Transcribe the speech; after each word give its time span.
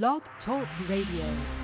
Blog 0.00 0.22
Talk 0.46 0.66
Radio. 0.88 1.61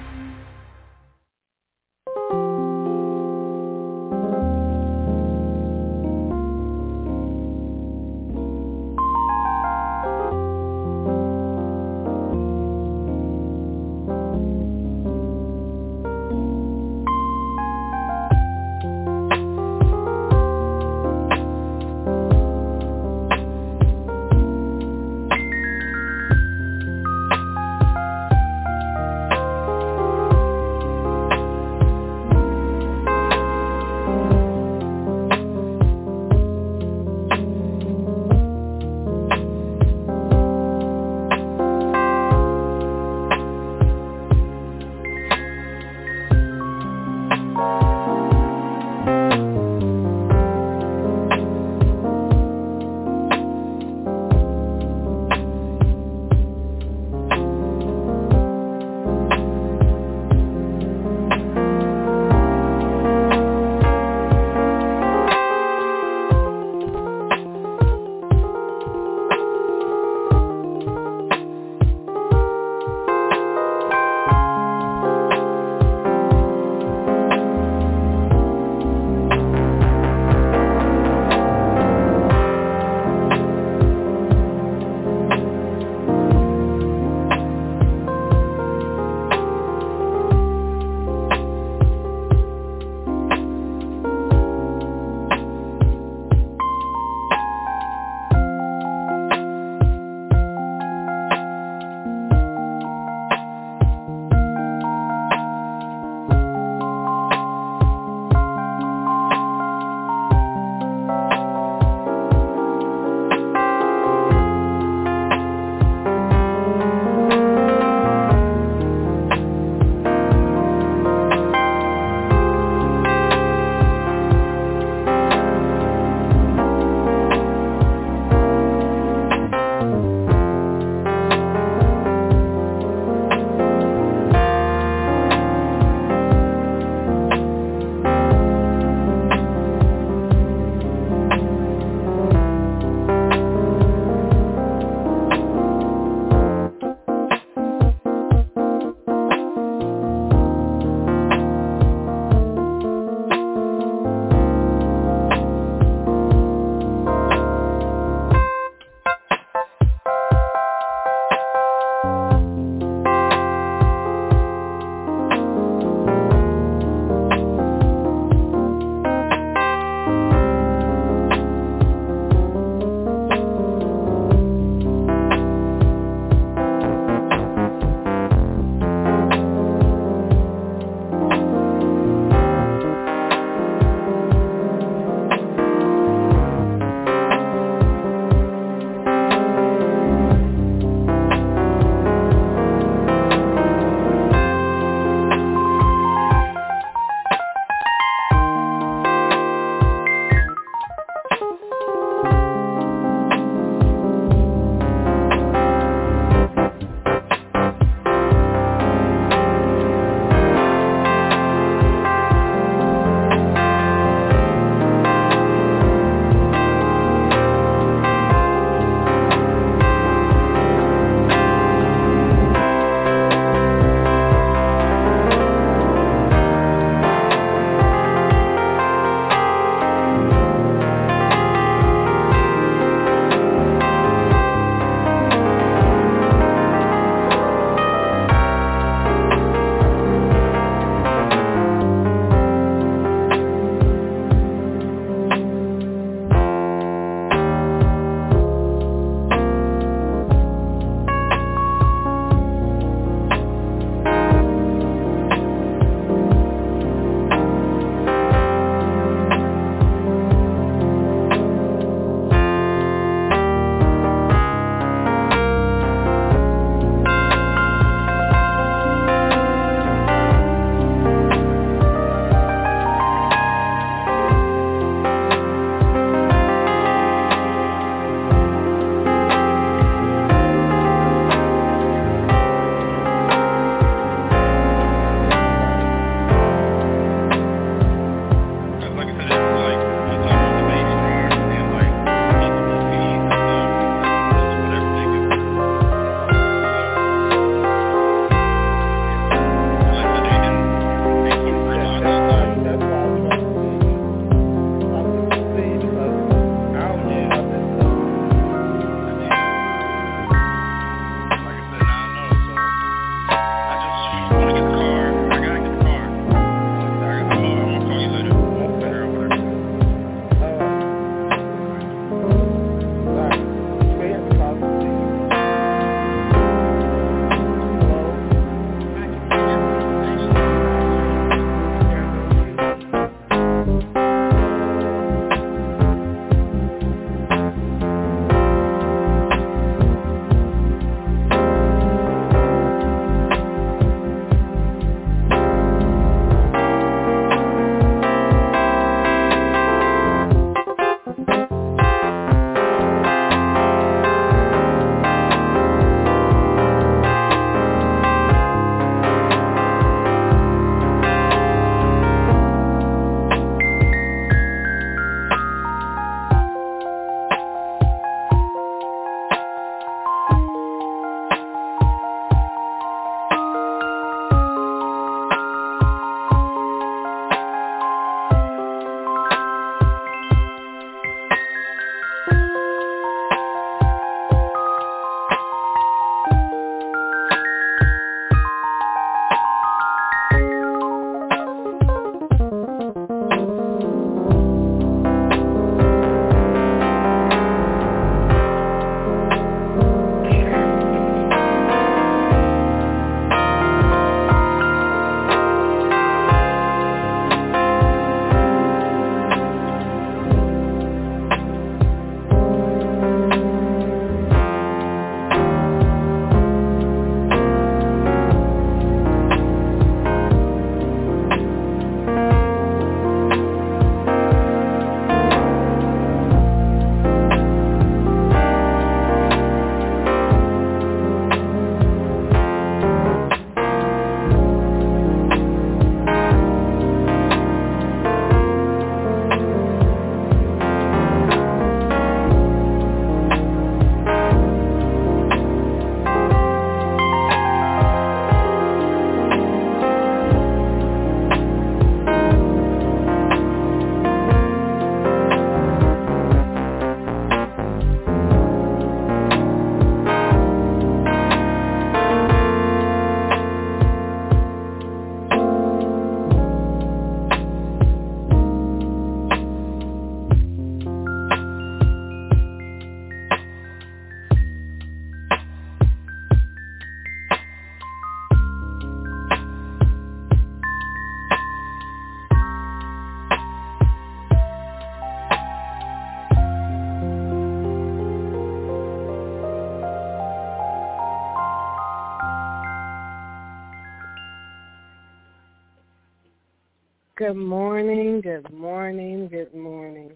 Good 497.19 497.35
morning, 497.35 498.21
good 498.21 498.49
morning, 498.53 499.27
good 499.27 499.53
morning. 499.53 500.13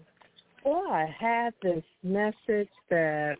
Well, 0.63 0.87
I 0.89 1.13
had 1.19 1.53
this 1.61 1.83
message 2.01 2.69
that 2.89 3.35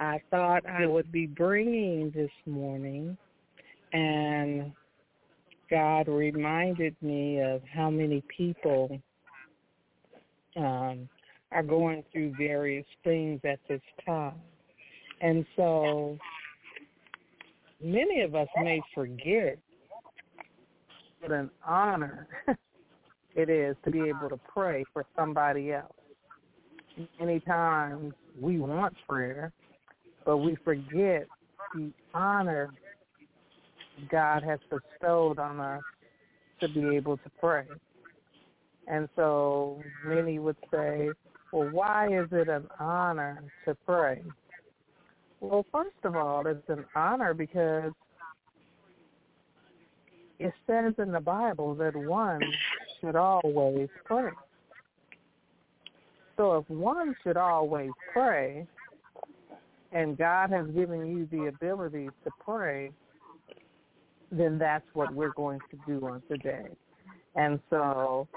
I 0.00 0.20
thought 0.32 0.66
I 0.66 0.84
would 0.84 1.12
be 1.12 1.26
bringing 1.26 2.10
this 2.10 2.32
morning, 2.44 3.16
and 3.92 4.72
God 5.70 6.08
reminded 6.08 6.96
me 7.00 7.40
of 7.40 7.62
how 7.72 7.88
many 7.88 8.20
people 8.36 9.00
um, 10.56 11.08
are 11.52 11.62
going 11.64 12.02
through 12.10 12.34
various 12.36 12.86
things 13.04 13.40
at 13.44 13.60
this 13.68 13.82
time. 14.04 14.40
And 15.20 15.46
so 15.54 16.18
many 17.80 18.22
of 18.22 18.34
us 18.34 18.48
may 18.60 18.82
forget 18.92 19.56
what 21.20 21.30
an 21.30 21.48
honor 21.64 22.26
it 23.38 23.48
is 23.48 23.76
to 23.84 23.90
be 23.92 24.00
able 24.00 24.28
to 24.28 24.40
pray 24.52 24.84
for 24.92 25.06
somebody 25.16 25.72
else. 25.72 25.92
Many 27.20 27.38
times 27.38 28.12
we 28.40 28.58
want 28.58 28.94
prayer, 29.08 29.52
but 30.26 30.38
we 30.38 30.56
forget 30.64 31.28
the 31.72 31.92
honor 32.12 32.74
God 34.10 34.42
has 34.42 34.58
bestowed 34.68 35.38
on 35.38 35.60
us 35.60 35.82
to 36.60 36.68
be 36.68 36.96
able 36.96 37.16
to 37.18 37.30
pray. 37.40 37.64
And 38.88 39.08
so 39.14 39.80
many 40.04 40.40
would 40.40 40.56
say, 40.72 41.10
well, 41.52 41.68
why 41.70 42.08
is 42.08 42.26
it 42.32 42.48
an 42.48 42.66
honor 42.80 43.44
to 43.66 43.76
pray? 43.86 44.20
Well, 45.40 45.64
first 45.70 45.94
of 46.02 46.16
all, 46.16 46.44
it's 46.48 46.68
an 46.68 46.84
honor 46.96 47.34
because 47.34 47.92
it 50.40 50.52
says 50.66 50.94
in 50.98 51.12
the 51.12 51.20
Bible 51.20 51.76
that 51.76 51.94
one 51.94 52.40
should 53.00 53.16
always 53.16 53.88
pray. 54.04 54.30
So 56.36 56.56
if 56.56 56.70
one 56.70 57.14
should 57.22 57.36
always 57.36 57.90
pray, 58.12 58.66
and 59.92 60.16
God 60.16 60.50
has 60.50 60.66
given 60.68 61.06
you 61.06 61.28
the 61.30 61.46
ability 61.46 62.08
to 62.24 62.30
pray, 62.44 62.90
then 64.30 64.58
that's 64.58 64.84
what 64.92 65.12
we're 65.12 65.32
going 65.32 65.60
to 65.70 65.78
do 65.86 66.06
on 66.06 66.22
today. 66.28 66.66
And 67.34 67.58
so 67.70 68.28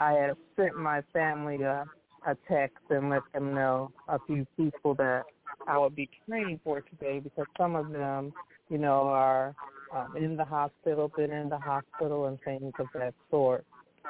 I 0.00 0.12
have 0.12 0.36
sent 0.56 0.76
my 0.76 1.02
family 1.12 1.62
a, 1.62 1.84
a 2.26 2.36
text 2.48 2.78
and 2.90 3.10
let 3.10 3.22
them 3.32 3.54
know 3.54 3.90
a 4.08 4.18
few 4.26 4.46
people 4.56 4.94
that 4.96 5.24
I 5.66 5.78
will 5.78 5.90
be 5.90 6.08
praying 6.28 6.60
for 6.62 6.82
today 6.82 7.20
because 7.20 7.46
some 7.56 7.74
of 7.74 7.90
them, 7.90 8.32
you 8.68 8.78
know, 8.78 9.02
are 9.02 9.54
um, 9.94 10.16
in 10.16 10.36
the 10.36 10.44
hospital, 10.44 11.10
been 11.16 11.32
in 11.32 11.48
the 11.48 11.58
hospital 11.58 12.26
and 12.26 12.38
things 12.44 12.72
of 12.78 12.86
that 12.94 13.14
sort. 13.30 13.64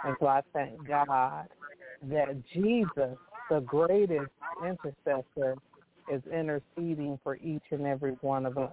And 0.05 0.17
so 0.21 0.27
I 0.27 0.43
thank 0.53 0.87
God 0.87 1.47
that 2.05 2.43
Jesus, 2.53 3.17
the 3.51 3.61
greatest 3.61 4.31
intercessor, 4.65 5.57
is 6.11 6.23
interceding 6.33 7.19
for 7.23 7.37
each 7.37 7.63
and 7.71 7.87
every 7.87 8.13
one 8.21 8.47
of 8.47 8.57
us. 8.57 8.73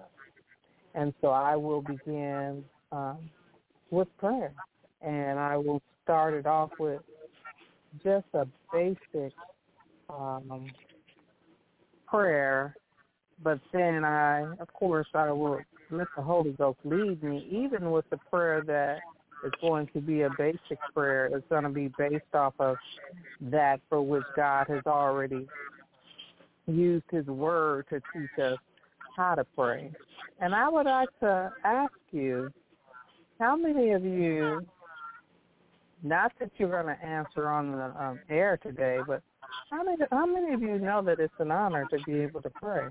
And 0.94 1.12
so 1.20 1.28
I 1.28 1.56
will 1.56 1.82
begin 1.82 2.64
um, 2.92 3.18
with 3.90 4.08
prayer. 4.18 4.54
And 5.02 5.38
I 5.38 5.56
will 5.56 5.82
start 6.02 6.34
it 6.34 6.46
off 6.46 6.70
with 6.78 7.02
just 8.02 8.26
a 8.34 8.46
basic 8.72 9.32
um, 10.08 10.70
prayer. 12.06 12.74
But 13.42 13.60
then 13.72 14.04
I, 14.04 14.54
of 14.60 14.72
course, 14.72 15.08
I 15.14 15.30
will 15.30 15.60
let 15.90 16.06
the 16.16 16.22
Holy 16.22 16.52
Ghost 16.52 16.78
lead 16.84 17.22
me, 17.22 17.46
even 17.50 17.90
with 17.90 18.08
the 18.10 18.16
prayer 18.30 18.62
that 18.66 19.00
is 19.44 19.52
going 19.60 19.88
to 19.92 20.00
be 20.00 20.22
a 20.22 20.30
basic 20.38 20.78
prayer. 20.94 21.26
It's 21.26 21.46
going 21.48 21.64
to 21.64 21.68
be 21.68 21.92
based 21.98 22.34
off 22.34 22.54
of 22.58 22.76
that 23.40 23.80
for 23.88 24.00
which 24.02 24.24
God 24.34 24.66
has 24.68 24.82
already 24.86 25.46
used 26.66 27.04
his 27.10 27.26
word 27.26 27.86
to 27.90 28.00
teach 28.12 28.44
us 28.44 28.58
how 29.16 29.34
to 29.34 29.44
pray. 29.56 29.90
And 30.40 30.54
I 30.54 30.68
would 30.68 30.86
like 30.86 31.08
to 31.20 31.52
ask 31.64 31.92
you, 32.12 32.50
how 33.38 33.56
many 33.56 33.92
of 33.92 34.04
you, 34.04 34.66
not 36.02 36.32
that 36.40 36.50
you're 36.56 36.70
going 36.70 36.94
to 36.94 37.04
answer 37.04 37.48
on 37.48 37.72
the 37.72 38.02
um, 38.02 38.20
air 38.28 38.58
today, 38.62 38.98
but 39.06 39.22
how 39.70 39.84
many, 39.84 39.98
how 40.10 40.26
many 40.26 40.54
of 40.54 40.62
you 40.62 40.78
know 40.78 41.02
that 41.02 41.20
it's 41.20 41.32
an 41.38 41.50
honor 41.50 41.86
to 41.90 41.98
be 42.04 42.20
able 42.20 42.42
to 42.42 42.50
pray? 42.50 42.88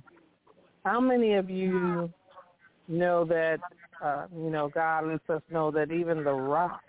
How 0.84 1.00
many 1.00 1.34
of 1.34 1.50
you 1.50 2.12
know 2.88 3.26
that, 3.26 3.60
uh, 4.04 4.28
you 4.36 4.50
know, 4.50 4.70
God 4.70 5.08
lets 5.08 5.30
us 5.30 5.42
know 5.52 5.72
that 5.72 5.92
even 5.92 6.24
the 6.24 6.34
rocks 6.34 6.84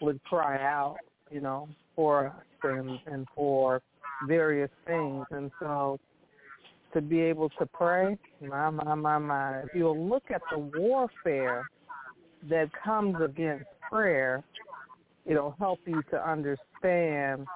would 0.00 0.22
cry 0.24 0.56
out, 0.62 0.96
you 1.30 1.40
know, 1.40 1.68
for 1.94 2.28
us 2.28 2.34
and, 2.62 2.98
and 3.06 3.26
for 3.34 3.82
various 4.26 4.70
things. 4.86 5.24
And 5.30 5.50
so 5.60 5.98
to 6.92 7.00
be 7.00 7.20
able 7.20 7.48
to 7.50 7.66
pray, 7.66 8.16
my, 8.40 8.70
my, 8.70 8.94
my, 8.94 9.18
my, 9.18 9.60
if 9.60 9.68
you'll 9.74 10.08
look 10.08 10.24
at 10.30 10.42
the 10.50 10.58
warfare 10.58 11.68
that 12.48 12.70
comes 12.84 13.16
against 13.22 13.66
prayer, 13.90 14.42
it'll 15.26 15.54
help 15.58 15.78
you 15.86 16.02
to 16.10 16.28
understand 16.28 17.46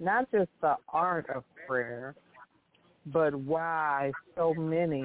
not 0.00 0.30
just 0.32 0.50
the 0.60 0.74
art 0.88 1.26
of 1.34 1.44
prayer, 1.66 2.14
but 3.06 3.34
why 3.34 4.10
so 4.36 4.54
many 4.54 5.04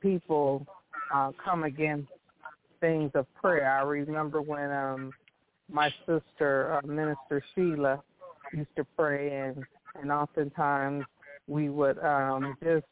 people 0.00 0.66
uh, 1.14 1.32
come 1.44 1.64
against 1.64 2.08
things 2.80 3.10
of 3.14 3.26
prayer. 3.34 3.70
I 3.70 3.82
remember 3.82 4.42
when 4.42 4.70
um, 4.70 5.12
my 5.70 5.90
sister, 6.06 6.80
uh, 6.82 6.86
Minister 6.86 7.42
Sheila, 7.54 8.02
used 8.52 8.74
to 8.76 8.86
pray, 8.96 9.30
and 9.40 9.64
and 10.00 10.12
oftentimes 10.12 11.04
we 11.48 11.68
would 11.68 11.98
um, 11.98 12.56
just 12.62 12.84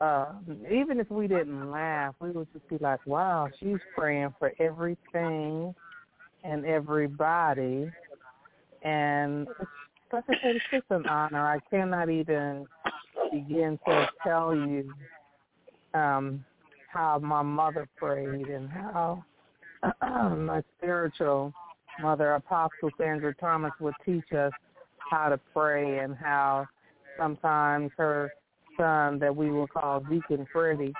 uh, 0.00 0.32
even 0.70 0.98
if 0.98 1.10
we 1.10 1.26
didn't 1.26 1.70
laugh, 1.70 2.14
we 2.20 2.30
would 2.30 2.48
just 2.52 2.68
be 2.68 2.78
like, 2.78 3.00
"Wow, 3.06 3.48
she's 3.60 3.78
praying 3.96 4.34
for 4.38 4.52
everything 4.58 5.74
and 6.42 6.64
everybody," 6.64 7.90
and 8.82 9.46
like 10.12 10.24
it's 10.28 10.64
just 10.70 10.86
an 10.90 11.06
honor. 11.06 11.46
I 11.46 11.60
cannot 11.70 12.08
even 12.08 12.66
begin 13.30 13.78
to 13.86 14.08
tell 14.24 14.54
you 14.54 14.92
um, 15.94 16.44
how 16.88 17.18
my 17.18 17.42
mother 17.42 17.88
prayed 17.96 18.48
and 18.48 18.68
how 18.68 19.24
my 20.02 20.62
spiritual 20.76 21.52
mother, 22.02 22.34
Apostle 22.34 22.90
Sandra 22.98 23.34
Thomas, 23.34 23.72
would 23.80 23.94
teach 24.04 24.32
us 24.32 24.52
how 25.10 25.28
to 25.28 25.38
pray 25.52 25.98
and 25.98 26.16
how 26.16 26.66
sometimes 27.18 27.90
her 27.96 28.30
son 28.78 29.18
that 29.18 29.34
we 29.34 29.50
will 29.50 29.66
call 29.66 30.00
Deacon 30.00 30.46
Freddie, 30.52 30.94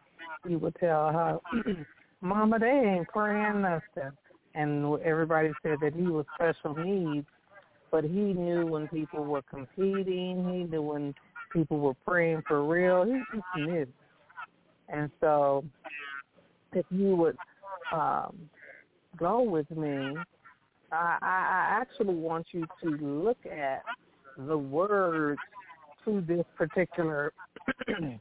he 0.47 0.57
would 0.57 0.75
tell 0.77 1.13
her, 1.13 1.39
Mama, 2.21 2.59
they 2.59 2.67
ain't 2.67 3.09
praying 3.09 3.63
nothing. 3.63 4.13
And 4.55 5.01
everybody 5.03 5.53
said 5.63 5.79
that 5.81 5.95
he 5.95 6.03
was 6.03 6.27
special 6.35 6.75
needs, 6.75 7.27
but 7.91 8.05
he 8.05 8.11
knew 8.11 8.67
when 8.67 8.89
people 8.89 9.25
were 9.25 9.43
competing. 9.43 10.53
He 10.53 10.65
knew 10.65 10.83
when 10.83 11.15
people 11.53 11.79
were 11.79 11.95
praying 12.07 12.43
for 12.47 12.65
real. 12.65 13.05
He 13.05 13.21
just 13.33 13.47
knew. 13.57 13.87
And 14.93 15.11
so 15.21 15.65
if 16.73 16.87
you 16.91 17.17
would 17.17 17.37
um, 17.93 18.37
go 19.17 19.43
with 19.43 19.71
me, 19.71 20.17
I, 20.93 21.19
I 21.23 21.81
actually 21.81 22.15
want 22.15 22.47
you 22.53 22.67
to 22.83 22.91
look 22.99 23.39
at 23.47 23.83
the 24.37 24.57
words 24.57 25.41
to 26.05 26.23
this 26.27 26.45
particular 26.57 27.33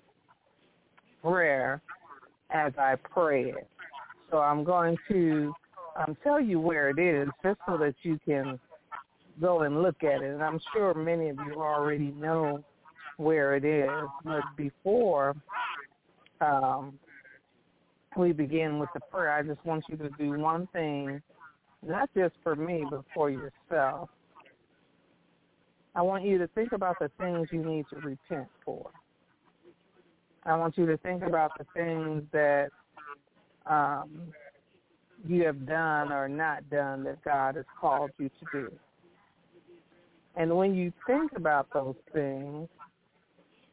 prayer 1.23 1.81
as 2.51 2.73
I 2.77 2.95
pray 2.95 3.49
it. 3.49 3.67
So 4.31 4.37
I'm 4.37 4.63
going 4.63 4.97
to 5.09 5.53
um, 5.97 6.17
tell 6.23 6.39
you 6.39 6.59
where 6.59 6.89
it 6.89 6.99
is 6.99 7.29
just 7.43 7.59
so 7.67 7.77
that 7.77 7.95
you 8.03 8.19
can 8.25 8.59
go 9.41 9.61
and 9.61 9.81
look 9.81 10.03
at 10.03 10.21
it. 10.21 10.33
And 10.33 10.43
I'm 10.43 10.59
sure 10.73 10.93
many 10.93 11.29
of 11.29 11.37
you 11.47 11.55
already 11.55 12.11
know 12.11 12.63
where 13.17 13.55
it 13.55 13.65
is. 13.65 13.89
But 14.23 14.43
before 14.55 15.35
um, 16.41 16.99
we 18.17 18.31
begin 18.31 18.79
with 18.79 18.89
the 18.93 18.99
prayer, 19.11 19.31
I 19.31 19.43
just 19.43 19.63
want 19.65 19.83
you 19.89 19.97
to 19.97 20.09
do 20.17 20.31
one 20.39 20.67
thing, 20.73 21.21
not 21.85 22.09
just 22.15 22.35
for 22.43 22.55
me, 22.55 22.85
but 22.89 23.03
for 23.13 23.29
yourself. 23.29 24.09
I 25.95 26.01
want 26.01 26.23
you 26.23 26.37
to 26.37 26.47
think 26.47 26.71
about 26.71 26.97
the 26.99 27.09
things 27.19 27.47
you 27.51 27.63
need 27.63 27.85
to 27.93 27.99
repent 27.99 28.47
for. 28.63 28.89
I 30.43 30.55
want 30.55 30.77
you 30.77 30.85
to 30.85 30.97
think 30.97 31.23
about 31.23 31.51
the 31.57 31.65
things 31.73 32.23
that 32.31 32.69
um, 33.65 34.33
you 35.27 35.43
have 35.45 35.67
done 35.67 36.11
or 36.11 36.29
not 36.29 36.69
done 36.69 37.03
that 37.03 37.23
God 37.23 37.55
has 37.55 37.65
called 37.79 38.11
you 38.17 38.29
to 38.29 38.45
do. 38.51 38.71
And 40.35 40.55
when 40.55 40.73
you 40.73 40.93
think 41.05 41.33
about 41.35 41.67
those 41.73 41.95
things, 42.13 42.69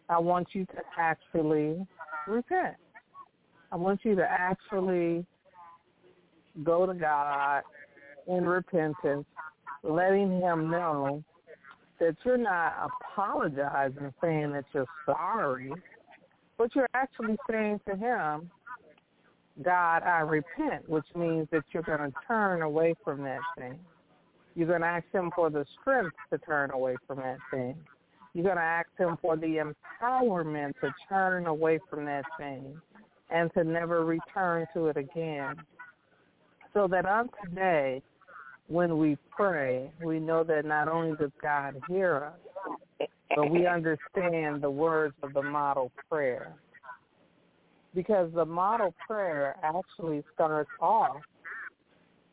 I 0.09 0.19
want 0.19 0.49
you 0.53 0.65
to 0.67 0.79
actually 0.99 1.87
repent. 2.27 2.77
I 3.73 3.77
want 3.77 4.01
you 4.05 4.15
to 4.17 4.25
actually 4.25 5.27
go 6.65 6.87
to 6.87 6.95
God 6.95 7.63
in 8.27 8.45
repentance, 8.45 9.27
letting 9.83 10.41
him 10.41 10.71
know 10.71 11.23
that 12.01 12.17
you're 12.25 12.37
not 12.37 12.91
apologizing, 12.91 14.13
saying 14.21 14.53
that 14.53 14.65
you're 14.73 14.87
sorry, 15.05 15.73
but 16.59 16.75
you're 16.75 16.89
actually 16.95 17.37
saying 17.51 17.81
to 17.89 17.97
him, 17.97 18.51
God, 19.63 20.03
I 20.03 20.21
repent, 20.21 20.89
which 20.89 21.07
means 21.15 21.49
that 21.51 21.63
you're 21.73 21.83
going 21.83 21.99
to 21.99 22.13
turn 22.29 22.63
away 22.63 22.95
from 23.03 23.23
that 23.23 23.41
thing. 23.57 23.79
You're 24.55 24.69
going 24.69 24.83
to 24.83 24.87
ask 24.87 25.05
him 25.13 25.31
for 25.35 25.49
the 25.51 25.65
strength 25.81 26.17
to 26.31 26.39
turn 26.39 26.71
away 26.71 26.97
from 27.07 27.19
that 27.19 27.39
thing. 27.51 27.75
You're 28.37 28.45
going 28.45 28.57
to 28.57 28.63
ask 28.63 28.89
him 28.99 29.17
for 29.23 29.35
the 29.35 29.73
empowerment 30.03 30.75
to 30.83 30.93
turn 31.09 31.47
away 31.47 31.81
from 31.89 32.05
that 32.05 32.27
thing 32.39 32.79
and 33.31 33.51
to 33.55 33.65
never 33.65 34.05
return 34.05 34.67
to 34.75 34.89
it 34.89 34.99
again. 34.99 35.57
So 36.75 36.87
that 36.87 37.07
on 37.07 37.31
today, 37.43 38.03
when 38.69 38.99
we 38.99 39.17
pray, 39.31 39.91
we 40.05 40.21
know 40.21 40.45
that 40.45 40.67
not 40.67 40.87
only 40.87 41.17
does 41.17 41.31
God 41.41 41.81
hear 41.89 42.35
us, 43.01 43.09
but 43.35 43.51
we 43.51 43.67
understand 43.67 44.61
the 44.61 44.71
words 44.71 45.15
of 45.23 45.33
the 45.33 45.43
model 45.43 45.91
prayer. 46.07 46.53
Because 47.95 48.31
the 48.35 48.45
model 48.45 48.93
prayer 49.09 49.57
actually 49.63 50.23
starts 50.35 50.69
off 50.79 51.23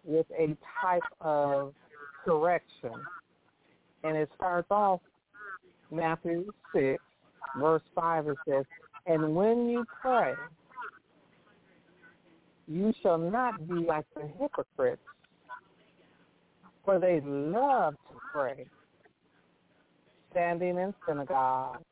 with 0.04 0.26
a 0.38 0.58
type 0.82 1.02
of 1.22 1.74
correction. 2.26 2.92
And 4.04 4.18
it 4.18 4.30
starts 4.36 4.68
off 4.70 5.00
Matthew 5.94 6.52
6, 6.74 7.02
verse 7.60 7.82
5, 7.94 8.28
it 8.28 8.38
says, 8.50 8.66
And 9.06 9.36
when 9.36 9.70
you 9.70 9.86
pray, 10.02 10.34
you 12.68 12.94
shall 13.02 13.18
not 13.18 13.68
be 13.68 13.76
like 13.76 14.06
the 14.16 14.28
hypocrites, 14.40 15.02
for 16.84 17.00
they 17.00 17.22
love 17.24 17.94
to 17.94 18.18
pray, 18.34 18.66
standing 20.32 20.78
in 20.78 20.94
synagogues, 21.08 21.84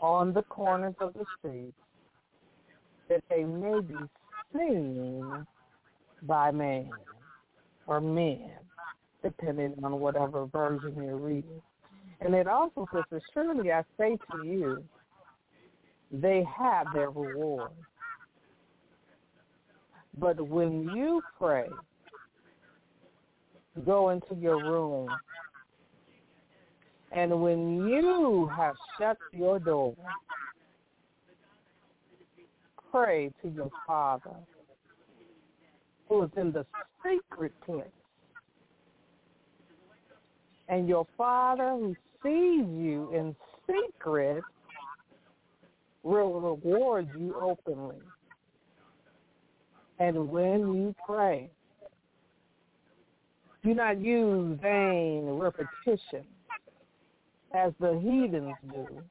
on 0.00 0.32
the 0.32 0.42
corners 0.42 0.94
of 1.00 1.12
the 1.14 1.24
streets, 1.38 1.76
that 3.08 3.24
they 3.28 3.42
may 3.42 3.80
be 3.80 3.96
seen 4.52 5.44
by 6.22 6.52
man 6.52 6.90
or 7.88 8.00
men, 8.00 8.50
depending 9.22 9.74
on 9.82 9.98
whatever 9.98 10.46
version 10.46 10.94
you're 10.96 11.16
reading. 11.16 11.60
And 12.20 12.34
it 12.34 12.48
also 12.48 12.86
says, 12.92 13.22
surely 13.32 13.72
I 13.72 13.82
say 13.96 14.18
to 14.32 14.46
you, 14.46 14.84
they 16.10 16.44
have 16.56 16.86
their 16.92 17.10
reward. 17.10 17.70
But 20.18 20.40
when 20.40 20.82
you 20.94 21.22
pray, 21.38 21.68
go 23.84 24.10
into 24.10 24.34
your 24.34 24.56
room. 24.56 25.08
And 27.12 27.40
when 27.40 27.88
you 27.88 28.50
have 28.56 28.74
shut 28.98 29.16
your 29.32 29.58
door, 29.58 29.94
pray 32.90 33.30
to 33.42 33.48
your 33.48 33.70
Father 33.86 34.34
who 36.08 36.24
is 36.24 36.30
in 36.36 36.52
the 36.52 36.66
secret 37.02 37.52
place. 37.64 37.84
And 40.68 40.88
your 40.88 41.06
Father 41.16 41.70
who 41.70 41.96
sees 42.22 42.66
you 42.68 43.10
in 43.14 43.34
secret 43.66 44.42
will 46.02 46.40
reward 46.40 47.08
you 47.18 47.34
openly. 47.40 47.96
And 49.98 50.28
when 50.28 50.74
you 50.74 50.94
pray, 51.06 51.50
do 53.64 53.74
not 53.74 54.00
use 54.00 54.58
vain 54.62 55.24
repetition 55.26 56.24
as 57.54 57.72
the 57.80 57.98
heathens 57.98 58.54
do, 58.72 59.02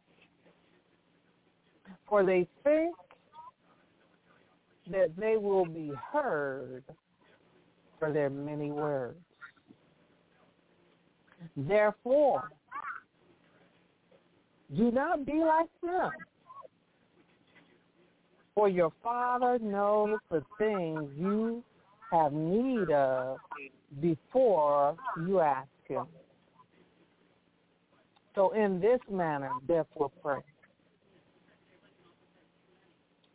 for 2.07 2.23
they 2.23 2.47
think 2.63 2.95
that 4.89 5.15
they 5.17 5.35
will 5.37 5.65
be 5.65 5.91
heard 6.11 6.83
for 7.99 8.13
their 8.13 8.29
many 8.29 8.71
words. 8.71 9.17
Therefore, 11.55 12.49
do 14.75 14.91
not 14.91 15.25
be 15.25 15.39
like 15.39 15.69
them. 15.81 16.11
For 18.53 18.67
your 18.67 18.91
Father 19.03 19.59
knows 19.59 20.17
the 20.29 20.43
things 20.57 21.09
you 21.17 21.63
have 22.11 22.33
need 22.33 22.89
of 22.89 23.37
before 24.01 24.97
you 25.25 25.39
ask 25.39 25.67
him. 25.87 26.05
So 28.35 28.51
in 28.51 28.79
this 28.79 28.99
manner, 29.11 29.51
therefore 29.67 30.11
pray. 30.23 30.39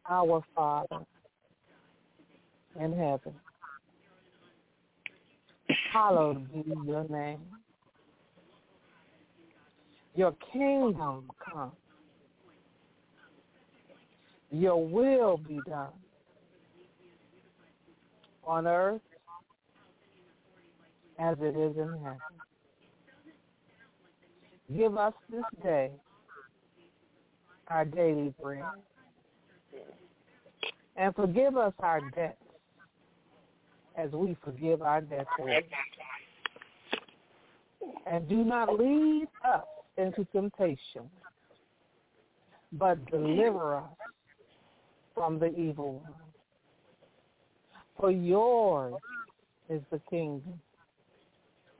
Our 0.09 0.43
Father 0.55 1.05
in 2.81 2.93
heaven, 2.93 3.35
hallowed 5.93 6.53
be 6.53 6.65
your 6.85 7.07
name. 7.09 7.41
Your 10.15 10.35
kingdom 10.53 11.31
come. 11.43 11.73
Your 14.51 14.87
will 14.87 15.39
be 15.39 15.61
done 15.67 15.89
on 18.45 18.67
earth 18.67 19.01
as 21.19 21.37
it 21.41 21.57
is 21.57 21.77
in 21.77 21.99
heaven. 22.03 22.19
Give 24.77 24.97
us 24.97 25.15
this 25.31 25.45
day 25.63 25.91
our 27.69 27.85
daily 27.85 28.35
bread. 28.43 28.63
And 30.97 31.15
forgive 31.15 31.57
us 31.57 31.73
our 31.79 32.01
debts 32.15 32.37
as 33.97 34.11
we 34.11 34.37
forgive 34.45 34.83
our 34.83 35.01
debtors. 35.01 35.65
And 38.07 38.29
do 38.29 38.45
not 38.45 38.79
lead 38.79 39.29
us 39.45 39.65
into 39.97 40.25
temptation, 40.33 41.11
but 42.73 43.05
deliver 43.11 43.77
us 43.77 43.91
from 45.15 45.39
the 45.39 45.55
evil 45.59 45.95
one. 45.95 46.13
For 47.99 48.11
yours 48.11 48.95
is 49.69 49.83
the 49.91 50.01
kingdom 50.11 50.61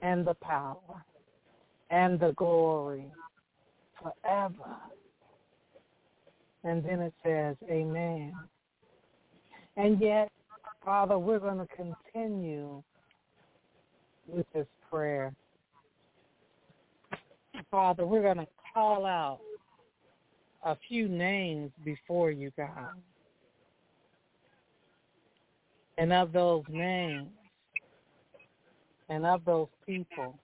and 0.01 0.27
the 0.27 0.35
power 0.35 1.05
and 1.91 2.21
the 2.21 2.33
glory 2.33 3.07
forever. 4.01 4.77
And 6.65 6.85
then 6.85 7.01
it 7.01 7.15
says, 7.25 7.57
Amen. 7.71 8.33
And 9.77 10.01
yet, 10.01 10.31
Father, 10.85 11.19
we're 11.19 11.39
going 11.39 11.59
to 11.59 11.69
continue 11.75 12.83
with 14.27 14.47
this 14.55 14.67
prayer. 14.91 15.33
Father, 17.73 18.05
we're 18.05 18.21
going 18.21 18.37
to 18.37 18.47
call 18.75 19.07
out 19.07 19.41
a 20.63 20.77
few 20.89 21.09
names 21.09 21.71
before 21.87 22.31
you, 22.31 22.53
God. 22.55 22.91
And 25.97 26.13
of 26.13 26.33
those 26.33 26.65
names, 26.69 27.31
and 29.09 29.25
of 29.25 29.43
those 29.47 29.69
people, 29.87 30.39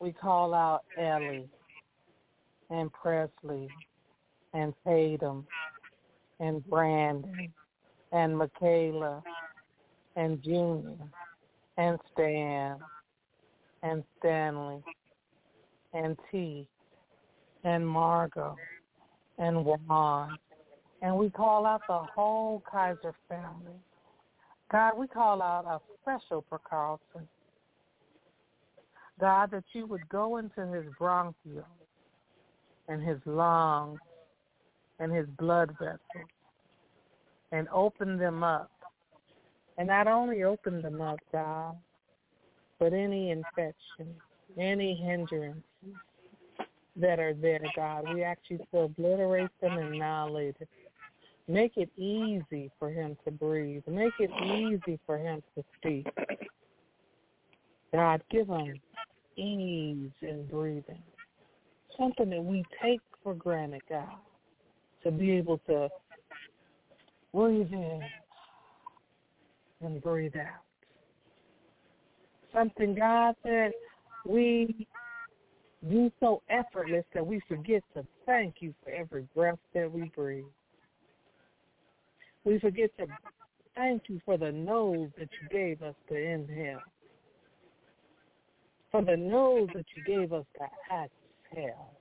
we 0.00 0.12
call 0.12 0.54
out 0.54 0.82
Ellie 0.98 1.48
and 2.70 2.92
Presley 2.92 3.68
and 4.54 4.74
Tatum 4.84 5.46
and 6.40 6.68
Brandon 6.68 7.52
and 8.10 8.36
Michaela 8.36 9.22
and 10.16 10.42
Junior 10.42 10.96
and 11.76 11.96
Stan 12.12 12.78
and 13.84 14.02
Stanley 14.18 14.82
and 15.98 16.16
T 16.30 16.66
and 17.64 17.86
Margot 17.86 18.56
and 19.38 19.64
Juan. 19.64 20.38
And 21.02 21.16
we 21.16 21.30
call 21.30 21.66
out 21.66 21.82
the 21.88 22.02
whole 22.14 22.62
Kaiser 22.70 23.14
family. 23.28 23.78
God, 24.70 24.98
we 24.98 25.06
call 25.06 25.42
out 25.42 25.64
a 25.66 25.80
special 26.02 26.44
for. 26.48 26.60
God, 29.20 29.50
that 29.50 29.64
you 29.72 29.86
would 29.86 30.08
go 30.08 30.36
into 30.36 30.66
his 30.72 30.84
bronchioles 31.00 31.64
and 32.88 33.02
his 33.02 33.18
lungs 33.24 33.98
and 35.00 35.12
his 35.12 35.26
blood 35.38 35.74
vessels 35.80 36.30
and 37.50 37.68
open 37.72 38.16
them 38.16 38.44
up. 38.44 38.70
And 39.76 39.88
not 39.88 40.06
only 40.06 40.42
open 40.42 40.82
them 40.82 41.00
up, 41.00 41.18
God, 41.32 41.76
but 42.78 42.92
any 42.92 43.30
infection, 43.30 44.14
any 44.56 44.94
hindrances 44.94 45.62
that 47.00 47.18
are 47.18 47.34
there, 47.34 47.60
God, 47.76 48.04
we 48.12 48.22
ask 48.22 48.40
you 48.48 48.58
to 48.72 48.80
obliterate 48.80 49.50
them 49.60 49.78
annihilate 49.78 50.56
it 50.60 50.68
Make 51.48 51.78
it 51.78 51.88
easy 51.96 52.70
for 52.78 52.90
him 52.90 53.16
to 53.24 53.30
breathe. 53.30 53.82
Make 53.88 54.12
it 54.18 54.30
easy 54.44 55.00
for 55.06 55.16
him 55.16 55.42
to 55.56 55.64
speak. 55.78 56.06
God, 57.90 58.22
give 58.30 58.48
him 58.48 58.78
ease 59.36 60.10
in 60.20 60.46
breathing. 60.50 61.02
Something 61.98 62.28
that 62.30 62.44
we 62.44 62.64
take 62.82 63.00
for 63.24 63.34
granted, 63.34 63.80
God, 63.88 64.10
to 65.04 65.10
be 65.10 65.30
able 65.30 65.56
to 65.68 65.88
breathe 67.32 67.72
in 67.72 68.02
and 69.80 70.02
breathe 70.02 70.36
out. 70.36 70.64
Something, 72.52 72.94
God, 72.94 73.36
that 73.44 73.72
we 74.26 74.86
do 75.86 76.10
so 76.20 76.42
effortless 76.48 77.04
that 77.14 77.26
we 77.26 77.40
forget 77.48 77.82
to 77.94 78.04
thank 78.26 78.56
you 78.60 78.74
for 78.82 78.90
every 78.90 79.26
breath 79.34 79.58
that 79.74 79.90
we 79.90 80.10
breathe. 80.14 80.44
We 82.44 82.58
forget 82.58 82.90
to 82.98 83.06
thank 83.76 84.02
you 84.08 84.20
for 84.24 84.36
the 84.36 84.50
nose 84.50 85.10
that 85.18 85.28
you 85.40 85.48
gave 85.50 85.82
us 85.82 85.94
to 86.08 86.16
inhale, 86.16 86.80
for 88.90 89.04
the 89.04 89.16
nose 89.16 89.68
that 89.74 89.84
you 89.96 90.02
gave 90.04 90.32
us 90.32 90.44
to 90.56 90.64
exhale, 91.54 91.92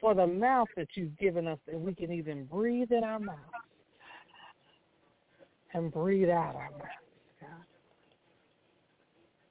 for 0.00 0.14
the 0.14 0.26
mouth 0.26 0.68
that 0.76 0.88
you've 0.94 1.16
given 1.18 1.46
us 1.46 1.58
that 1.66 1.80
we 1.80 1.94
can 1.94 2.12
even 2.12 2.44
breathe 2.44 2.92
in 2.92 3.04
our 3.04 3.18
mouth 3.18 3.38
and 5.72 5.90
breathe 5.92 6.28
out 6.28 6.54
our 6.54 6.70
mouth. 6.72 7.05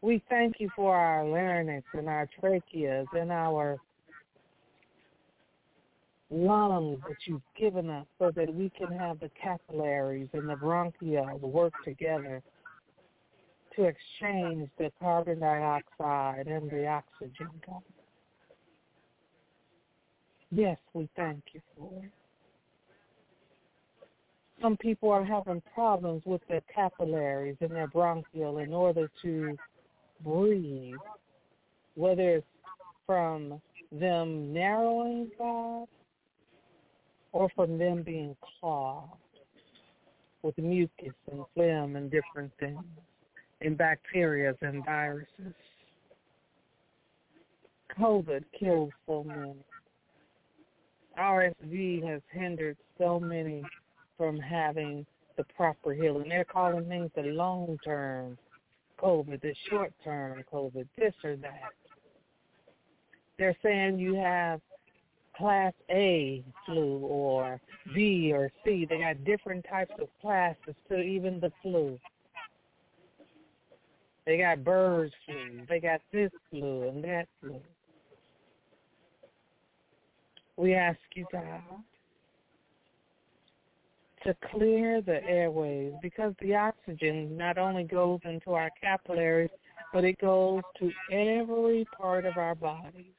We 0.05 0.21
thank 0.29 0.59
you 0.59 0.69
for 0.75 0.95
our 0.95 1.25
larynx 1.25 1.83
and 1.93 2.07
our 2.07 2.29
tracheas 2.39 3.07
and 3.13 3.31
our 3.31 3.79
lungs 6.29 6.99
that 7.07 7.17
you've 7.25 7.41
given 7.59 7.89
us 7.89 8.05
so 8.19 8.29
that 8.35 8.53
we 8.53 8.69
can 8.77 8.95
have 8.95 9.19
the 9.19 9.31
capillaries 9.41 10.27
and 10.33 10.47
the 10.47 10.53
bronchia 10.53 11.39
work 11.39 11.73
together 11.83 12.43
to 13.75 13.85
exchange 13.85 14.69
the 14.77 14.91
carbon 14.99 15.39
dioxide 15.39 16.45
and 16.45 16.69
the 16.69 16.85
oxygen. 16.85 17.49
Yes, 20.51 20.77
we 20.93 21.09
thank 21.15 21.41
you 21.53 21.61
for 21.75 21.89
it. 22.03 22.11
Some 24.61 24.77
people 24.77 25.09
are 25.09 25.25
having 25.25 25.63
problems 25.73 26.21
with 26.25 26.41
their 26.47 26.61
capillaries 26.73 27.57
and 27.59 27.71
their 27.71 27.87
bronchial 27.87 28.59
in 28.59 28.71
order 28.71 29.09
to 29.23 29.57
breathe, 30.25 30.95
whether 31.95 32.37
it's 32.37 32.47
from 33.05 33.61
them 33.91 34.51
narrowing, 34.51 35.29
God, 35.37 35.87
or 37.31 37.49
from 37.55 37.77
them 37.77 38.01
being 38.03 38.35
clogged 38.59 39.11
with 40.41 40.57
mucus 40.57 41.13
and 41.31 41.43
phlegm 41.53 41.95
and 41.95 42.11
different 42.11 42.51
things, 42.59 42.83
and 43.61 43.77
bacteria 43.77 44.53
and 44.61 44.83
viruses. 44.83 45.53
COVID 47.97 48.43
killed 48.59 48.91
so 49.07 49.23
many. 49.23 49.55
RSV 51.17 52.05
has 52.09 52.21
hindered 52.31 52.77
so 52.97 53.19
many 53.19 53.63
from 54.17 54.37
having 54.37 55.05
the 55.37 55.43
proper 55.55 55.93
healing. 55.93 56.29
They're 56.29 56.45
calling 56.45 56.85
things 56.87 57.11
the 57.15 57.23
long-term 57.23 58.37
COVID, 59.05 59.41
the 59.41 59.53
short-term 59.69 60.43
COVID, 60.51 60.87
this 60.97 61.13
or 61.23 61.35
that. 61.37 61.71
They're 63.37 63.55
saying 63.61 63.99
you 63.99 64.15
have 64.15 64.61
class 65.37 65.73
A 65.91 66.43
flu 66.65 66.99
or 66.99 67.61
B 67.93 68.31
or 68.33 68.51
C. 68.63 68.87
They 68.89 68.99
got 68.99 69.23
different 69.23 69.65
types 69.69 69.93
of 70.01 70.07
classes 70.21 70.75
to 70.89 70.99
even 70.99 71.39
the 71.39 71.51
flu. 71.61 71.99
They 74.25 74.39
got 74.39 74.63
bird 74.63 75.11
flu. 75.25 75.61
They 75.69 75.79
got 75.79 76.01
this 76.11 76.31
flu 76.49 76.87
and 76.87 77.03
that 77.03 77.27
flu. 77.39 77.59
We 80.57 80.73
ask 80.73 80.97
you, 81.13 81.27
God, 81.31 81.61
to 84.25 84.35
clear 84.51 85.01
the 85.01 85.23
airways 85.23 85.93
because 86.01 86.33
the 86.41 86.55
oxygen 86.55 87.37
not 87.37 87.57
only 87.57 87.83
goes 87.83 88.19
into 88.25 88.53
our 88.53 88.69
capillaries, 88.81 89.49
but 89.93 90.03
it 90.03 90.19
goes 90.19 90.61
to 90.79 90.91
every 91.11 91.85
part 91.97 92.25
of 92.25 92.37
our 92.37 92.55
bodies. 92.55 93.13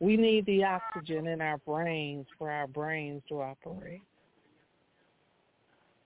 We 0.00 0.16
need 0.16 0.46
the 0.46 0.64
oxygen 0.64 1.26
in 1.26 1.40
our 1.40 1.58
brains 1.58 2.26
for 2.38 2.50
our 2.50 2.66
brains 2.66 3.22
to 3.28 3.40
operate. 3.42 4.02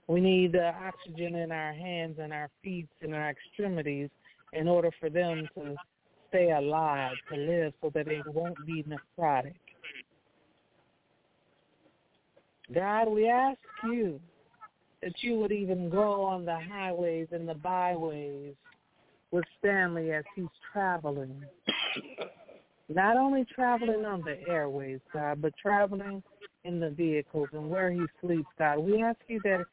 We 0.08 0.20
need 0.20 0.52
the 0.52 0.72
oxygen 0.74 1.34
in 1.34 1.50
our 1.50 1.72
hands 1.72 2.18
and 2.20 2.32
our 2.32 2.50
feet 2.62 2.88
and 3.00 3.14
our 3.14 3.30
extremities 3.30 4.10
in 4.52 4.68
order 4.68 4.90
for 5.00 5.08
them 5.08 5.48
to 5.54 5.76
stay 6.28 6.50
alive, 6.52 7.14
to 7.32 7.38
live 7.38 7.72
so 7.80 7.90
that 7.94 8.08
it 8.08 8.26
won't 8.26 8.64
be 8.66 8.84
necrotic. 8.84 9.54
God, 12.74 13.08
we 13.08 13.28
ask 13.28 13.58
you 13.84 14.20
that 15.02 15.12
you 15.20 15.38
would 15.38 15.52
even 15.52 15.88
go 15.88 16.22
on 16.24 16.44
the 16.44 16.58
highways 16.58 17.28
and 17.30 17.48
the 17.48 17.54
byways 17.54 18.54
with 19.30 19.44
Stanley 19.58 20.12
as 20.12 20.24
he's 20.34 20.46
traveling. 20.72 21.44
Not 22.88 23.16
only 23.16 23.44
traveling 23.44 24.04
on 24.04 24.22
the 24.22 24.36
airways, 24.48 25.00
God, 25.12 25.42
but 25.42 25.52
traveling 25.60 26.22
in 26.64 26.80
the 26.80 26.90
vehicles 26.90 27.48
and 27.52 27.70
where 27.70 27.90
he 27.90 28.02
sleeps, 28.20 28.48
God. 28.58 28.78
We 28.78 29.02
ask 29.02 29.18
you 29.28 29.40
that 29.44 29.64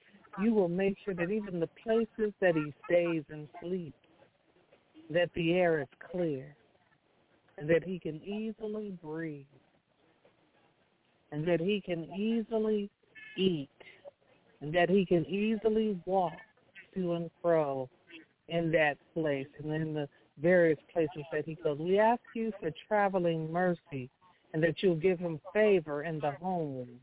you 0.42 0.54
will 0.54 0.68
make 0.68 0.98
sure 1.04 1.14
that 1.14 1.32
even 1.32 1.60
the 1.60 1.70
places 1.84 2.34
that 2.42 2.56
he 2.56 2.74
stays 2.86 3.24
and 3.30 3.48
sleeps, 3.62 3.98
that 5.10 5.30
the 5.36 5.54
air 5.54 5.82
is 5.82 5.88
clear 6.12 6.56
and 7.58 7.70
that 7.70 7.84
he 7.84 8.00
can 8.00 8.22
easily 8.24 8.98
breathe 9.02 9.46
and 11.34 11.46
that 11.48 11.60
he 11.60 11.82
can 11.82 12.06
easily 12.14 12.92
eat, 13.38 13.68
and 14.62 14.74
that 14.74 14.88
he 14.88 15.04
can 15.04 15.26
easily 15.26 16.00
walk 16.06 16.38
to 16.94 17.14
and 17.14 17.32
fro 17.42 17.90
in 18.50 18.72
that 18.72 18.98
place 19.16 19.48
and 19.58 19.74
in 19.74 19.96
the 19.96 20.08
various 20.40 20.78
places 20.94 21.24
that 21.32 21.44
he 21.44 21.56
goes. 21.56 21.80
We 21.80 21.98
ask 21.98 22.22
you 22.36 22.54
for 22.60 22.70
traveling 22.88 23.52
mercy 23.52 24.10
and 24.54 24.62
that 24.62 24.84
you'll 24.84 24.96
give 24.96 25.18
him 25.18 25.40
favor 25.54 26.04
in 26.04 26.20
the 26.20 26.32
homes 26.40 27.00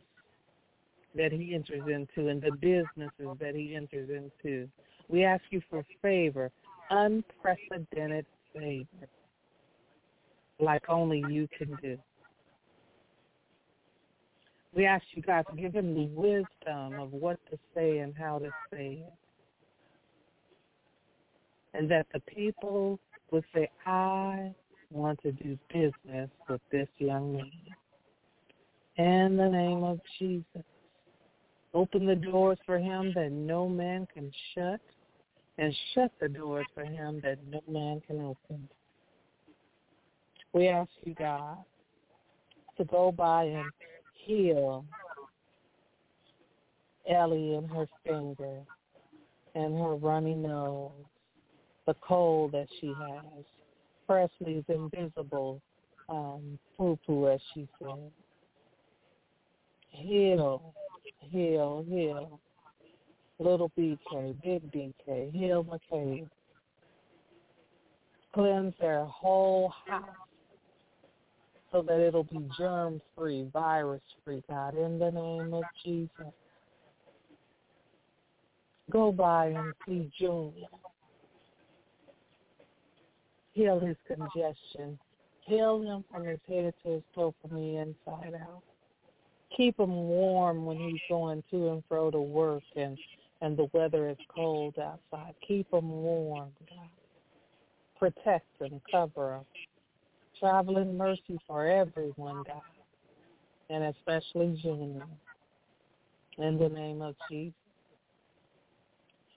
that 1.17 1.33
he 1.33 1.53
enters 1.53 1.83
into 1.89 2.29
and 2.29 2.41
the 2.41 2.53
businesses 2.53 3.37
that 3.41 3.57
he 3.57 3.75
enters 3.75 4.11
into. 4.11 4.69
We 5.09 5.25
ask 5.25 5.43
you 5.51 5.61
for 5.69 5.85
favor, 6.03 6.53
unprecedented 6.91 8.27
favor, 8.55 9.09
like 10.61 10.89
only 10.89 11.19
you 11.19 11.49
can 11.59 11.77
do. 11.83 11.99
We 14.75 14.87
ask 14.87 15.05
you, 15.13 15.23
God, 15.23 15.47
to 15.51 15.57
give 15.57 15.75
him 15.75 15.95
the 15.95 16.07
wisdom 16.07 17.01
of 17.01 17.13
what 17.13 17.39
to 17.51 17.59
say 17.75 17.99
and 17.99 18.15
how 18.17 18.39
to 18.39 18.51
say 18.73 19.05
it. 19.07 19.13
And 21.75 21.91
that 21.91 22.07
the 22.13 22.21
people 22.21 22.99
would 23.31 23.45
say, 23.55 23.69
I 23.87 24.55
want 24.91 25.21
to 25.23 25.33
do 25.33 25.59
business 25.73 26.31
with 26.49 26.61
this 26.71 26.89
young 26.99 27.37
man. 27.37 27.51
In 28.97 29.37
the 29.37 29.49
name 29.49 29.83
of 29.83 30.01
Jesus, 30.19 30.65
open 31.75 32.07
the 32.07 32.17
doors 32.17 32.59
for 32.67 32.79
him 32.79 33.13
that 33.15 33.33
no 33.33 33.69
man 33.69 34.07
can 34.13 34.31
shut, 34.55 34.81
and 35.59 35.75
shut 35.95 36.13
the 36.21 36.29
doors 36.29 36.67
for 36.75 36.85
him 36.85 37.21
that 37.23 37.39
no 37.49 37.63
man 37.69 38.03
can 38.07 38.21
open. 38.21 38.69
We 40.53 40.69
ask 40.69 40.91
you, 41.05 41.15
God, 41.15 41.59
to 42.77 42.85
go 42.85 43.13
by 43.13 43.45
and 43.45 43.71
heal 44.25 44.85
Ellie 47.09 47.55
and 47.55 47.69
her 47.71 47.87
finger 48.07 48.61
and 49.55 49.79
her 49.79 49.95
runny 49.97 50.35
nose, 50.35 50.93
the 51.87 51.95
cold 52.07 52.53
that 52.53 52.69
she 52.81 52.89
has, 52.89 53.45
Presley's 54.07 54.65
invisible 54.69 55.61
um, 56.09 56.59
poo-poo, 56.77 57.29
as 57.29 57.41
she 57.55 57.69
said. 57.79 58.11
Heal, 59.91 60.75
heal, 61.19 61.85
heal. 61.89 62.41
Little 63.39 63.71
BK, 63.79 64.37
big 64.43 64.71
BK, 64.71 65.33
heal 65.33 65.65
McCabe. 65.65 66.29
Cleanse 68.33 68.75
their 68.81 69.05
whole 69.07 69.73
house 69.87 70.05
so 71.73 71.83
that 71.83 72.01
it'll 72.01 72.25
be 72.25 72.49
germ 72.59 73.01
free, 73.17 73.49
virus 73.53 74.03
free, 74.25 74.43
God, 74.49 74.77
in 74.77 74.99
the 74.99 75.11
name 75.11 75.55
of 75.55 75.65
Jesus. 75.85 76.33
Go 78.91 79.13
by 79.13 79.47
and 79.47 79.73
see 79.87 80.11
Junior. 80.19 80.67
Heal 83.53 83.79
his 83.79 83.97
congestion. 84.07 84.99
Heal 85.47 85.83
him 85.83 86.05
from 86.11 86.25
his 86.25 86.41
head 86.49 86.75
to 86.85 86.91
his 86.91 87.03
toe 87.15 87.35
from 87.41 87.57
the 87.57 87.77
inside 87.77 88.35
out. 88.35 88.63
Keep 89.57 89.79
him 89.79 89.95
warm 89.95 90.65
when 90.65 90.77
he's 90.79 91.01
going 91.09 91.43
to 91.51 91.71
and 91.71 91.83
fro 91.89 92.11
to 92.11 92.21
work 92.21 92.63
and 92.77 92.97
and 93.43 93.57
the 93.57 93.69
weather 93.73 94.11
is 94.11 94.19
cold 94.35 94.75
outside. 94.79 95.35
Keep 95.47 95.73
him 95.73 95.91
warm, 95.91 96.51
God. 96.69 96.89
Protect 97.99 98.47
him, 98.61 98.81
cover 98.91 99.37
him. 99.37 99.45
Traveling 100.41 100.97
mercy 100.97 101.39
for 101.47 101.67
everyone, 101.67 102.43
God, 102.47 102.63
and 103.69 103.85
especially 103.85 104.59
Junior. 104.63 105.05
In 106.39 106.59
the 106.59 106.71
name 106.71 107.03
of 107.03 107.15
Jesus. 107.31 107.53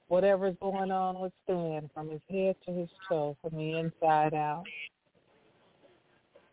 Whatever's 0.08 0.56
going 0.62 0.92
on 0.92 1.20
with 1.20 1.34
Stan, 1.44 1.90
from 1.94 2.10
his 2.10 2.22
head 2.32 2.56
to 2.66 2.72
his 2.72 2.88
toe, 3.10 3.36
from 3.42 3.58
the 3.58 3.80
inside 3.80 4.34
out. 4.34 4.64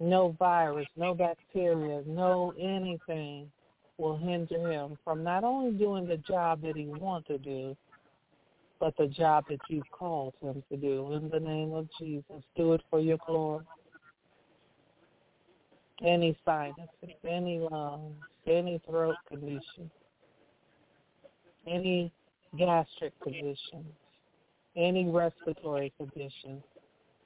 No 0.01 0.35
virus, 0.37 0.89
no 0.97 1.15
bacteria, 1.15 2.03
no 2.07 2.53
anything 2.59 3.49
will 3.99 4.17
hinder 4.17 4.59
him 4.69 4.99
from 5.05 5.23
not 5.23 5.45
only 5.45 5.79
doing 5.79 6.09
the 6.09 6.17
job 6.17 6.63
that 6.63 6.75
he 6.75 6.87
wants 6.87 7.29
to 7.29 7.39
do, 7.39 7.77
but 8.81 8.97
the 8.97 9.07
job 9.07 9.45
that 9.49 9.61
you've 9.69 9.91
called 9.93 10.35
him 10.43 10.61
to 10.71 10.77
do. 10.77 11.13
In 11.13 11.29
the 11.29 11.39
name 11.39 11.73
of 11.73 11.87
Jesus, 12.01 12.43
do 12.57 12.73
it 12.73 12.81
for 12.91 12.99
your 12.99 13.19
glory. 13.27 13.65
Any 16.05 16.37
sinuses, 16.45 17.17
any 17.29 17.59
lungs, 17.59 18.15
any 18.47 18.81
throat 18.89 19.17
condition, 19.29 19.91
any 21.67 22.11
gastric 22.57 23.19
condition, 23.21 23.85
any 24.77 25.09
respiratory 25.09 25.93
condition. 25.99 26.63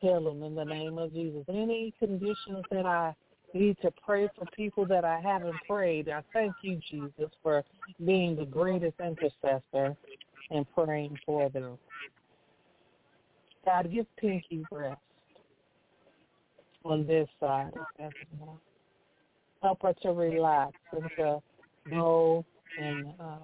heal 0.00 0.24
them 0.24 0.42
in 0.42 0.54
the 0.54 0.64
name 0.64 0.98
of 0.98 1.12
Jesus. 1.12 1.44
Any 1.48 1.94
conditions 1.98 2.64
that 2.70 2.84
I 2.84 3.14
need 3.54 3.76
to 3.82 3.92
pray 4.04 4.28
for 4.36 4.46
people 4.56 4.84
that 4.86 5.04
I 5.04 5.20
haven't 5.20 5.56
prayed. 5.68 6.08
I 6.08 6.22
thank 6.32 6.52
you, 6.62 6.80
Jesus, 6.90 7.30
for 7.42 7.64
being 8.04 8.34
the 8.36 8.44
greatest 8.44 8.98
intercessor 9.00 9.96
and 10.50 10.66
praying 10.74 11.18
for 11.24 11.48
them. 11.48 11.78
God, 13.64 13.90
give 13.92 14.06
Pinky 14.16 14.64
rest 14.70 15.00
on 16.84 17.06
this 17.06 17.28
side 17.40 17.72
Help 19.62 19.80
her 19.82 19.94
to 20.02 20.10
relax 20.10 20.72
and 20.92 21.04
to 21.16 21.42
go 21.88 22.44
and 22.78 23.06
um, 23.18 23.40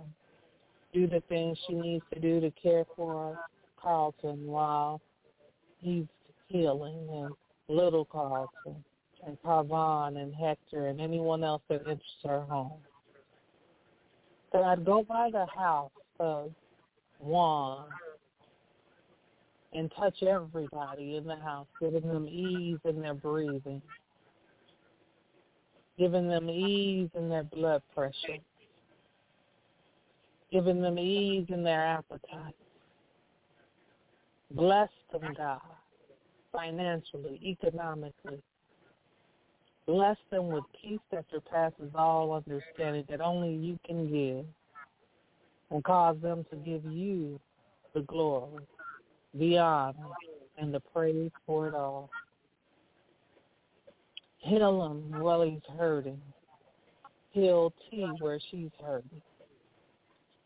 do 0.92 1.06
the 1.06 1.22
things 1.28 1.56
she 1.66 1.74
needs 1.74 2.04
to 2.12 2.20
do 2.20 2.40
to 2.40 2.50
care 2.62 2.84
for 2.94 3.38
Carlton 3.80 4.46
while 4.46 5.00
he's 5.78 6.04
healing 6.48 7.08
and 7.10 7.30
little 7.68 8.04
Carlton 8.04 8.84
and 9.26 9.42
Parvon 9.42 10.18
and 10.18 10.34
Hector 10.34 10.88
and 10.88 11.00
anyone 11.00 11.42
else 11.42 11.62
that 11.70 11.80
enters 11.86 12.02
her 12.24 12.42
home. 12.42 12.80
That 14.52 14.62
I'd 14.62 14.84
go 14.84 15.02
by 15.02 15.30
the 15.32 15.46
house 15.56 15.92
of 16.18 16.52
Juan 17.18 17.86
and 19.72 19.92
touch 19.96 20.22
everybody 20.22 21.16
in 21.16 21.24
the 21.24 21.36
house, 21.36 21.66
giving 21.80 22.06
them 22.06 22.26
ease 22.28 22.78
in 22.84 23.00
their 23.00 23.14
breathing, 23.14 23.80
giving 25.98 26.28
them 26.28 26.50
ease 26.50 27.10
in 27.14 27.28
their 27.28 27.44
blood 27.44 27.82
pressure, 27.94 28.38
giving 30.50 30.80
them 30.82 30.98
ease 30.98 31.46
in 31.48 31.62
their 31.62 31.86
appetite. 31.86 32.56
Bless 34.52 34.90
them, 35.12 35.32
God, 35.36 35.60
financially, 36.52 37.40
economically, 37.44 38.42
Bless 39.90 40.16
them 40.30 40.50
with 40.50 40.62
peace 40.80 41.00
that 41.10 41.24
surpasses 41.32 41.90
all 41.96 42.32
understanding 42.32 43.04
that 43.08 43.20
only 43.20 43.52
you 43.52 43.76
can 43.84 44.08
give. 44.08 44.44
And 45.72 45.82
cause 45.82 46.16
them 46.22 46.44
to 46.50 46.56
give 46.56 46.84
you 46.84 47.40
the 47.92 48.02
glory, 48.02 48.62
the 49.34 49.58
honor, 49.58 49.94
and 50.58 50.72
the 50.72 50.80
praise 50.80 51.30
for 51.46 51.68
it 51.68 51.74
all. 51.74 52.10
Heal 54.38 54.86
him 54.86 55.20
while 55.20 55.42
he's 55.42 55.60
hurting. 55.78 56.20
Heal 57.32 57.72
T 57.90 58.08
where 58.18 58.40
she's 58.50 58.70
hurting. 58.82 59.22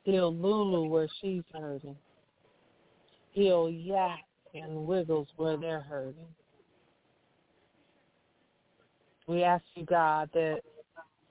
Heal 0.03 0.35
Lulu 0.35 0.89
where 0.89 1.09
she's 1.21 1.45
hurting. 1.53 1.97
Heal 3.33 3.71
Yak 3.71 4.21
and 4.55 4.87
Wiggles 4.87 5.29
where 5.37 5.57
they're 5.57 5.81
hurting. 5.81 6.27
We 9.27 9.43
ask 9.43 9.65
you, 9.75 9.87
God, 9.87 10.29
that 10.35 10.61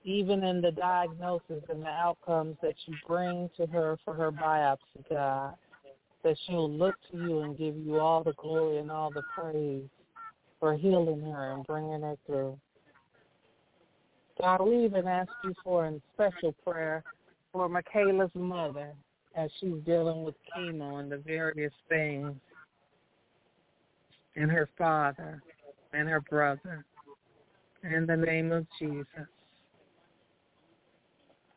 even 0.04 0.44
in 0.44 0.62
the 0.62 0.72
diagnosis 0.72 1.64
and 1.70 1.84
the 1.84 1.90
outcomes 1.90 2.58
that 2.62 2.74
you 2.86 2.96
bring 3.08 3.50
to 3.58 3.68
her 3.68 3.98
for 4.04 4.14
her 4.14 4.32
biopsy, 4.32 5.08
God, 5.10 5.54
that 6.24 6.38
she'll 6.46 6.70
look 6.70 6.96
to 7.12 7.18
you 7.18 7.40
and 7.42 7.58
give 7.58 7.76
you 7.78 8.00
all 8.00 8.24
the 8.24 8.34
glory 8.34 8.78
and 8.78 8.90
all 8.90 9.12
the 9.12 9.24
praise 9.38 9.84
for 10.60 10.76
healing 10.76 11.22
her 11.22 11.54
and 11.54 11.66
bringing 11.66 12.02
her 12.02 12.16
through. 12.26 12.58
God, 14.40 14.62
we 14.62 14.86
even 14.86 15.08
ask 15.08 15.30
you 15.44 15.54
for 15.64 15.86
a 15.86 15.94
special 16.14 16.54
prayer 16.66 17.04
for 17.52 17.70
Michaela's 17.70 18.32
mother 18.34 18.94
as 19.36 19.50
she's 19.60 19.76
dealing 19.86 20.24
with 20.24 20.36
chemo 20.56 21.00
and 21.00 21.12
the 21.12 21.18
various 21.18 21.74
things, 21.90 22.34
and 24.36 24.50
her 24.50 24.70
father 24.78 25.42
and 25.94 26.08
her 26.08 26.22
brother 26.22 26.86
in 27.84 28.06
the 28.06 28.16
name 28.16 28.52
of 28.52 28.66
Jesus. 28.80 29.06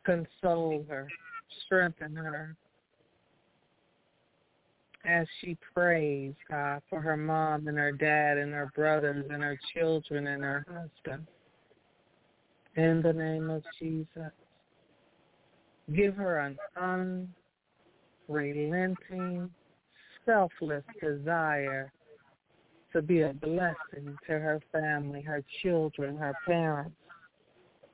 Console 0.04 0.84
her, 0.88 1.08
strengthen 1.64 2.14
her 2.14 2.56
as 5.06 5.26
she 5.40 5.56
prays, 5.74 6.34
God, 6.50 6.82
for 6.90 7.00
her 7.00 7.16
mom 7.16 7.68
and 7.68 7.78
her 7.78 7.92
dad 7.92 8.38
and 8.38 8.52
her 8.52 8.70
brothers 8.74 9.24
and 9.30 9.42
her 9.42 9.58
children 9.74 10.26
and 10.26 10.42
her 10.42 10.66
husband. 10.68 11.26
In 12.76 13.00
the 13.02 13.12
name 13.12 13.48
of 13.50 13.62
Jesus. 13.78 14.32
Give 15.94 16.16
her 16.16 16.40
an 16.40 16.58
unrelenting, 18.28 19.50
selfless 20.24 20.82
desire 21.00 21.92
to 22.92 23.00
be 23.02 23.22
a 23.22 23.32
blessing 23.32 24.16
to 24.26 24.32
her 24.32 24.60
family, 24.72 25.22
her 25.22 25.44
children, 25.62 26.16
her 26.16 26.34
parents, 26.44 26.96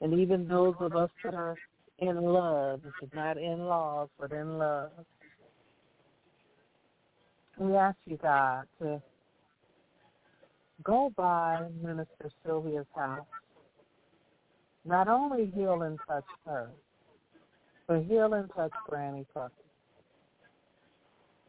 and 0.00 0.14
even 0.14 0.48
those 0.48 0.74
of 0.80 0.96
us 0.96 1.10
that 1.22 1.34
are 1.34 1.56
in 1.98 2.16
love, 2.16 2.80
not 3.14 3.36
in 3.36 3.58
laws, 3.66 4.08
but 4.18 4.32
in 4.32 4.58
love. 4.58 4.90
We 7.62 7.76
ask 7.76 7.96
you, 8.06 8.18
God, 8.20 8.64
to 8.80 9.00
go 10.82 11.12
by 11.16 11.64
Minister 11.80 12.30
Sylvia's 12.44 12.86
house. 12.96 13.24
Not 14.84 15.06
only 15.06 15.52
heal 15.54 15.82
and 15.82 15.96
touch 16.08 16.24
her, 16.44 16.70
but 17.86 18.02
heal 18.02 18.34
and 18.34 18.50
touch 18.56 18.72
Granny 18.88 19.24
Puppy. 19.32 19.54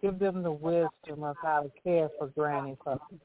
Give 0.04 0.20
them 0.20 0.44
the 0.44 0.52
wisdom 0.52 1.24
of 1.24 1.36
how 1.42 1.64
to 1.64 1.72
care 1.84 2.10
for 2.20 2.28
Granny 2.28 2.78
Puppy. 2.84 3.20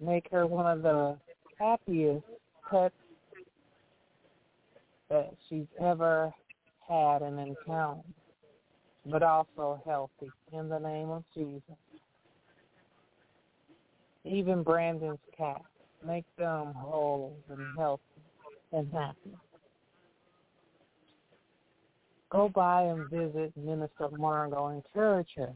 make 0.00 0.26
her 0.30 0.46
one 0.46 0.66
of 0.66 0.82
the 0.82 1.16
happiest 1.58 2.24
pets 2.70 2.94
that 5.08 5.32
she's 5.48 5.66
ever 5.80 6.32
had 6.88 7.22
an 7.22 7.38
encounter, 7.38 8.02
but 9.08 9.22
also 9.22 9.80
healthy 9.86 10.30
in 10.52 10.68
the 10.68 10.78
name 10.78 11.10
of 11.10 11.24
Jesus. 11.34 11.62
Even 14.24 14.62
Brandon's 14.62 15.18
cat, 15.36 15.62
make 16.04 16.24
them 16.36 16.72
whole 16.74 17.36
and 17.48 17.60
healthy 17.78 18.02
and 18.72 18.92
happy. 18.92 19.36
Go 22.30 22.48
by 22.48 22.82
and 22.82 23.08
visit 23.08 23.56
Minister 23.56 24.08
Margot, 24.18 24.68
encourage 24.68 25.30
her, 25.36 25.52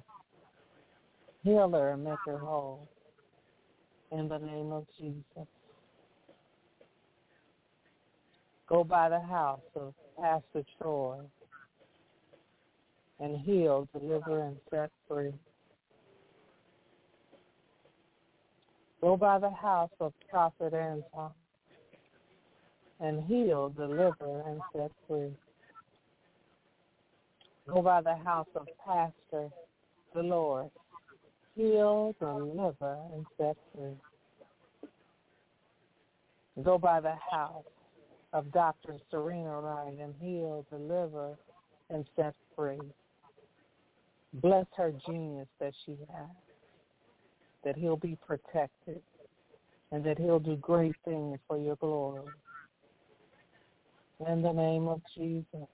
heal 1.42 1.70
her, 1.72 1.90
and 1.90 2.04
make 2.04 2.18
her 2.26 2.38
whole 2.38 2.88
in 4.12 4.28
the 4.28 4.38
name 4.38 4.70
of 4.70 4.86
Jesus. 4.96 5.48
Go 8.68 8.84
by 8.84 9.08
the 9.08 9.18
house 9.18 9.60
of 9.74 9.94
Pastor 10.16 10.62
Troy 10.80 11.18
and 13.20 13.38
heal, 13.38 13.88
deliver, 13.92 14.42
and 14.42 14.56
set 14.70 14.90
free. 15.06 15.32
Go 19.00 19.16
by 19.16 19.38
the 19.38 19.50
house 19.50 19.90
of 20.00 20.12
Prophet 20.30 20.74
Anton 20.74 21.32
and 23.00 23.24
heal, 23.24 23.70
deliver, 23.70 24.42
and 24.46 24.60
set 24.74 24.90
free. 25.08 25.30
Go 27.66 27.82
by 27.82 28.02
the 28.02 28.16
house 28.16 28.48
of 28.54 28.66
Pastor 28.84 29.50
the 30.14 30.22
Lord. 30.22 30.70
heal, 31.56 32.14
deliver, 32.18 32.98
and 33.14 33.26
set 33.38 33.56
free. 33.74 33.96
Go 36.62 36.78
by 36.78 37.00
the 37.00 37.14
house 37.30 37.64
of 38.32 38.50
Dr. 38.52 38.96
Serena 39.10 39.60
Wright 39.60 39.98
and 39.98 40.14
heal, 40.20 40.64
deliver, 40.70 41.36
and 41.90 42.04
set 42.16 42.34
free. 42.56 42.78
Bless 44.34 44.66
her 44.76 44.92
genius 45.06 45.48
that 45.58 45.72
she 45.84 45.96
has, 46.12 46.28
that 47.64 47.76
he'll 47.76 47.96
be 47.96 48.16
protected, 48.26 49.00
and 49.90 50.04
that 50.04 50.18
he'll 50.18 50.38
do 50.38 50.56
great 50.56 50.94
things 51.04 51.38
for 51.48 51.58
your 51.58 51.76
glory. 51.76 52.32
In 54.28 54.42
the 54.42 54.52
name 54.52 54.86
of 54.86 55.00
Jesus, 55.16 55.68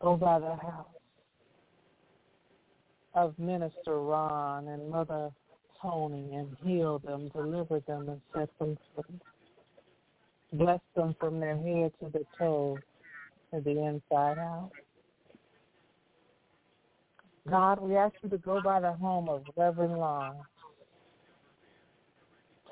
go 0.00 0.16
by 0.16 0.38
the 0.38 0.54
house 0.56 0.86
of 3.14 3.38
Minister 3.38 4.00
Ron 4.00 4.68
and 4.68 4.90
Mother 4.90 5.30
Tony 5.80 6.34
and 6.34 6.56
heal 6.62 6.98
them, 6.98 7.30
deliver 7.34 7.80
them, 7.80 8.08
and 8.08 8.20
set 8.34 8.48
them 8.58 8.76
free. 8.94 9.20
Bless 10.52 10.80
them 10.94 11.16
from 11.18 11.40
their 11.40 11.56
head 11.56 11.92
to 12.00 12.10
the 12.12 12.24
toe, 12.38 12.80
to 13.52 13.60
the 13.60 13.70
inside 13.70 14.38
out. 14.38 14.70
God, 17.48 17.80
we 17.80 17.96
ask 17.96 18.14
you 18.22 18.30
to 18.30 18.38
go 18.38 18.60
by 18.62 18.80
the 18.80 18.92
home 18.92 19.28
of 19.28 19.42
Reverend 19.56 19.98
Long. 19.98 20.36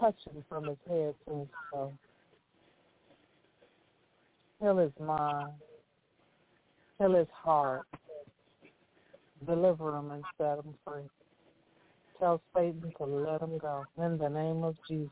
Touch 0.01 0.17
him 0.27 0.43
from 0.49 0.65
his 0.65 0.79
head 0.89 1.15
to 1.29 1.39
his 1.41 1.49
toe. 1.73 1.93
Heal 4.61 4.79
his 4.79 4.93
mind. 4.99 5.53
Heal 6.99 7.15
his 7.15 7.29
heart. 7.33 7.87
Deliver 9.47 9.97
him 9.97 10.11
and 10.11 10.25
set 10.39 10.59
him 10.59 10.75
free. 10.85 11.03
Tell 12.19 12.41
Satan 12.55 12.93
to 12.99 13.05
let 13.05 13.43
him 13.43 13.59
go. 13.59 13.85
In 13.99 14.17
the 14.17 14.29
name 14.29 14.65
of 14.65 14.77
Jesus. 14.89 15.11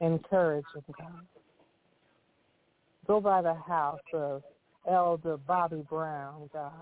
Encourage 0.00 0.64
him, 0.74 0.82
God. 0.98 1.26
Go 3.06 3.20
by 3.20 3.42
the 3.42 3.54
house 3.54 4.00
of 4.14 4.42
Elder 4.90 5.36
Bobby 5.36 5.84
Brown, 5.88 6.48
God. 6.52 6.72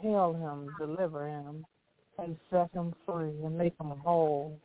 Heal 0.00 0.34
him, 0.34 0.74
deliver 0.78 1.26
him, 1.26 1.64
and 2.18 2.36
set 2.50 2.70
him 2.72 2.94
free 3.06 3.32
and 3.44 3.58
make 3.58 3.74
him 3.80 3.92
whole 4.04 4.58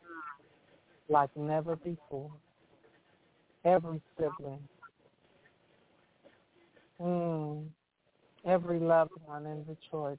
like 1.08 1.30
never 1.36 1.76
before. 1.76 2.30
Every 3.64 4.00
sibling, 4.18 4.68
mm, 7.00 7.66
every 8.46 8.78
loved 8.78 9.12
one 9.24 9.46
in 9.46 9.64
Detroit, 9.64 10.18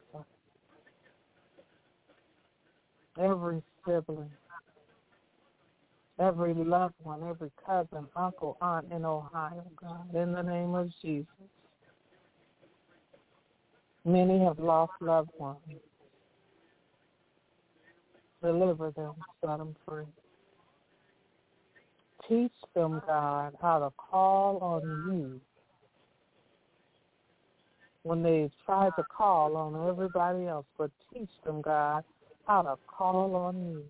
every 3.20 3.62
sibling, 3.86 4.32
every 6.20 6.54
loved 6.54 6.96
one, 7.04 7.24
every 7.30 7.52
cousin, 7.66 8.08
uncle, 8.16 8.58
aunt 8.62 8.92
in 8.92 9.06
Ohio, 9.06 9.64
God, 9.82 10.14
in 10.16 10.34
the 10.34 10.42
name 10.42 10.74
of 10.76 10.90
Jesus. 11.02 11.28
Many 14.06 14.40
have 14.44 14.60
lost 14.60 14.94
loved 15.02 15.32
ones. 15.40 15.58
Deliver 18.44 18.92
them, 18.92 19.16
set 19.42 19.58
them 19.58 19.76
free. 19.88 20.06
Teach 22.30 22.52
them, 22.76 23.02
God, 23.08 23.56
how 23.60 23.80
to 23.80 23.92
call 23.98 24.60
on 24.60 24.82
you 25.12 25.42
when 28.04 28.22
they 28.22 28.52
try 28.68 28.92
to 28.96 29.04
call 29.04 29.58
on 29.58 29.90
everybody 29.90 30.46
else, 30.46 30.68
but 30.78 30.92
teach 31.12 31.30
them, 31.44 31.62
God, 31.64 32.04
how 32.46 32.62
to 32.62 32.76
call 32.86 33.36
on 33.36 33.58
you. 33.72 33.84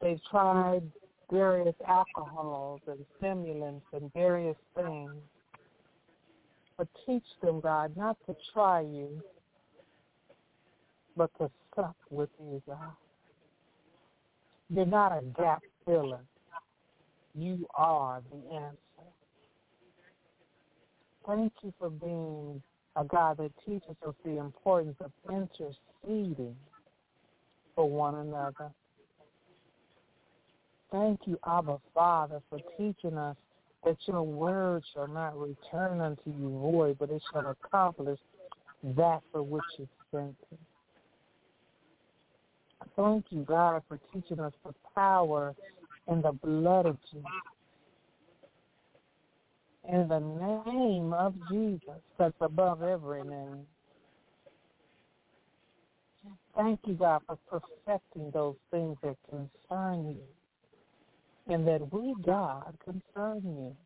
They've 0.00 0.20
tried 0.30 0.82
various 1.30 1.74
alcohols 1.86 2.80
and 2.86 3.04
stimulants 3.18 3.84
and 3.92 4.10
various 4.14 4.56
things 4.74 5.12
but 6.78 6.86
teach 7.04 7.24
them, 7.42 7.60
God, 7.60 7.96
not 7.96 8.16
to 8.26 8.36
try 8.54 8.80
you, 8.80 9.20
but 11.16 11.30
to 11.38 11.50
sup 11.74 11.96
with 12.08 12.30
you, 12.40 12.62
God. 12.66 12.92
You're 14.70 14.86
not 14.86 15.12
a 15.12 15.22
gap 15.22 15.62
filler. 15.84 16.20
You 17.34 17.66
are 17.74 18.22
the 18.30 18.54
answer. 18.54 18.78
Thank 21.26 21.52
you 21.62 21.74
for 21.78 21.90
being 21.90 22.62
a 22.96 23.04
God 23.04 23.38
that 23.38 23.52
teaches 23.66 23.96
us 24.06 24.14
the 24.24 24.38
importance 24.38 24.96
of 25.00 25.10
interceding 25.28 26.56
for 27.74 27.88
one 27.88 28.14
another. 28.14 28.70
Thank 30.90 31.20
you, 31.26 31.38
Abba 31.46 31.78
Father, 31.92 32.40
for 32.48 32.60
teaching 32.78 33.18
us 33.18 33.36
that 33.84 33.96
your 34.06 34.22
word 34.22 34.82
shall 34.92 35.08
not 35.08 35.38
return 35.38 36.00
unto 36.00 36.22
you 36.26 36.50
void, 36.60 36.96
but 36.98 37.10
it 37.10 37.22
shall 37.32 37.46
accomplish 37.48 38.18
that 38.96 39.20
for 39.32 39.42
which 39.42 39.64
it 39.78 39.88
sent 40.10 40.36
it. 40.52 40.58
Thank 42.96 43.26
you, 43.30 43.42
God, 43.42 43.82
for 43.88 43.98
teaching 44.12 44.40
us 44.40 44.52
the 44.64 44.74
power 44.94 45.54
in 46.08 46.22
the 46.22 46.32
blood 46.32 46.86
of 46.86 46.96
Jesus. 47.10 47.26
In 49.90 50.08
the 50.08 50.20
name 50.20 51.12
of 51.12 51.34
Jesus, 51.50 52.00
that's 52.18 52.34
above 52.40 52.82
every 52.82 53.24
name. 53.24 53.66
Thank 56.56 56.80
you, 56.86 56.94
God, 56.94 57.22
for 57.26 57.38
perfecting 57.48 58.30
those 58.32 58.56
things 58.70 58.96
that 59.02 59.16
concern 59.30 60.08
you 60.08 60.37
and 61.48 61.66
that 61.66 61.92
we, 61.92 62.14
God, 62.24 62.76
concern 62.84 63.42
you. 63.42 63.76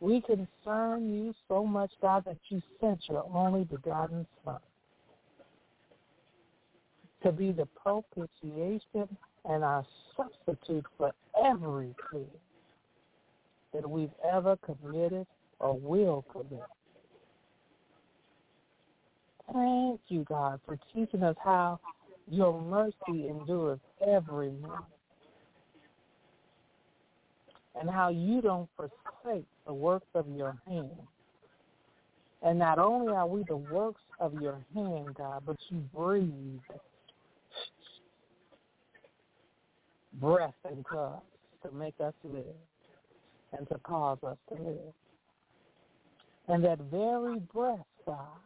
We 0.00 0.20
concern 0.20 1.10
you 1.12 1.34
so 1.48 1.64
much, 1.64 1.90
God, 2.02 2.24
that 2.26 2.36
you 2.48 2.60
sent 2.80 3.00
your 3.08 3.24
only 3.34 3.64
begotten 3.64 4.26
Son 4.44 4.58
to 7.22 7.32
be 7.32 7.50
the 7.50 7.66
propitiation 7.66 9.08
and 9.46 9.64
our 9.64 9.84
substitute 10.16 10.84
for 10.98 11.12
every 11.44 11.94
sin 12.12 12.26
that 13.72 13.88
we've 13.88 14.10
ever 14.30 14.56
committed 14.58 15.26
or 15.58 15.78
will 15.78 16.24
commit. 16.30 16.60
Thank 19.52 20.00
you, 20.08 20.24
God, 20.28 20.60
for 20.66 20.78
teaching 20.94 21.22
us 21.22 21.36
how 21.42 21.80
your 22.28 22.60
mercy 22.60 23.28
endures 23.28 23.78
every 24.06 24.50
moment 24.50 24.95
and 27.78 27.90
how 27.90 28.08
you 28.08 28.40
don't 28.40 28.68
forsake 28.76 29.44
the 29.66 29.74
works 29.74 30.06
of 30.14 30.26
your 30.28 30.56
hand. 30.66 30.90
And 32.42 32.58
not 32.58 32.78
only 32.78 33.12
are 33.12 33.26
we 33.26 33.44
the 33.48 33.56
works 33.56 34.02
of 34.20 34.34
your 34.40 34.58
hand, 34.74 35.14
God, 35.16 35.42
but 35.46 35.56
you 35.68 35.78
breathe 35.94 36.60
breath 40.20 40.54
into 40.70 40.98
us 40.98 41.22
to 41.62 41.70
make 41.72 41.94
us 42.00 42.14
live 42.24 42.44
and 43.56 43.68
to 43.68 43.78
cause 43.78 44.18
us 44.22 44.36
to 44.48 44.62
live. 44.62 44.94
And 46.48 46.64
that 46.64 46.78
very 46.90 47.38
breath, 47.38 47.78
God, 48.06 48.38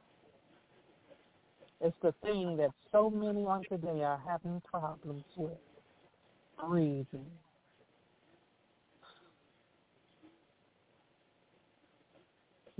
is 1.84 1.92
the 2.02 2.14
thing 2.22 2.56
that 2.56 2.70
so 2.92 3.10
many 3.10 3.44
on 3.44 3.62
today 3.68 4.02
are 4.02 4.20
having 4.26 4.60
problems 4.70 5.24
with, 5.36 5.52
breathing. 6.66 7.26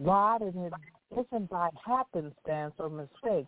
God, 0.05 0.43
and 0.43 0.67
it 0.67 0.73
isn't 1.13 1.51
by 1.51 1.69
happenstance 1.85 2.75
or 2.79 2.89
mistake 2.89 3.47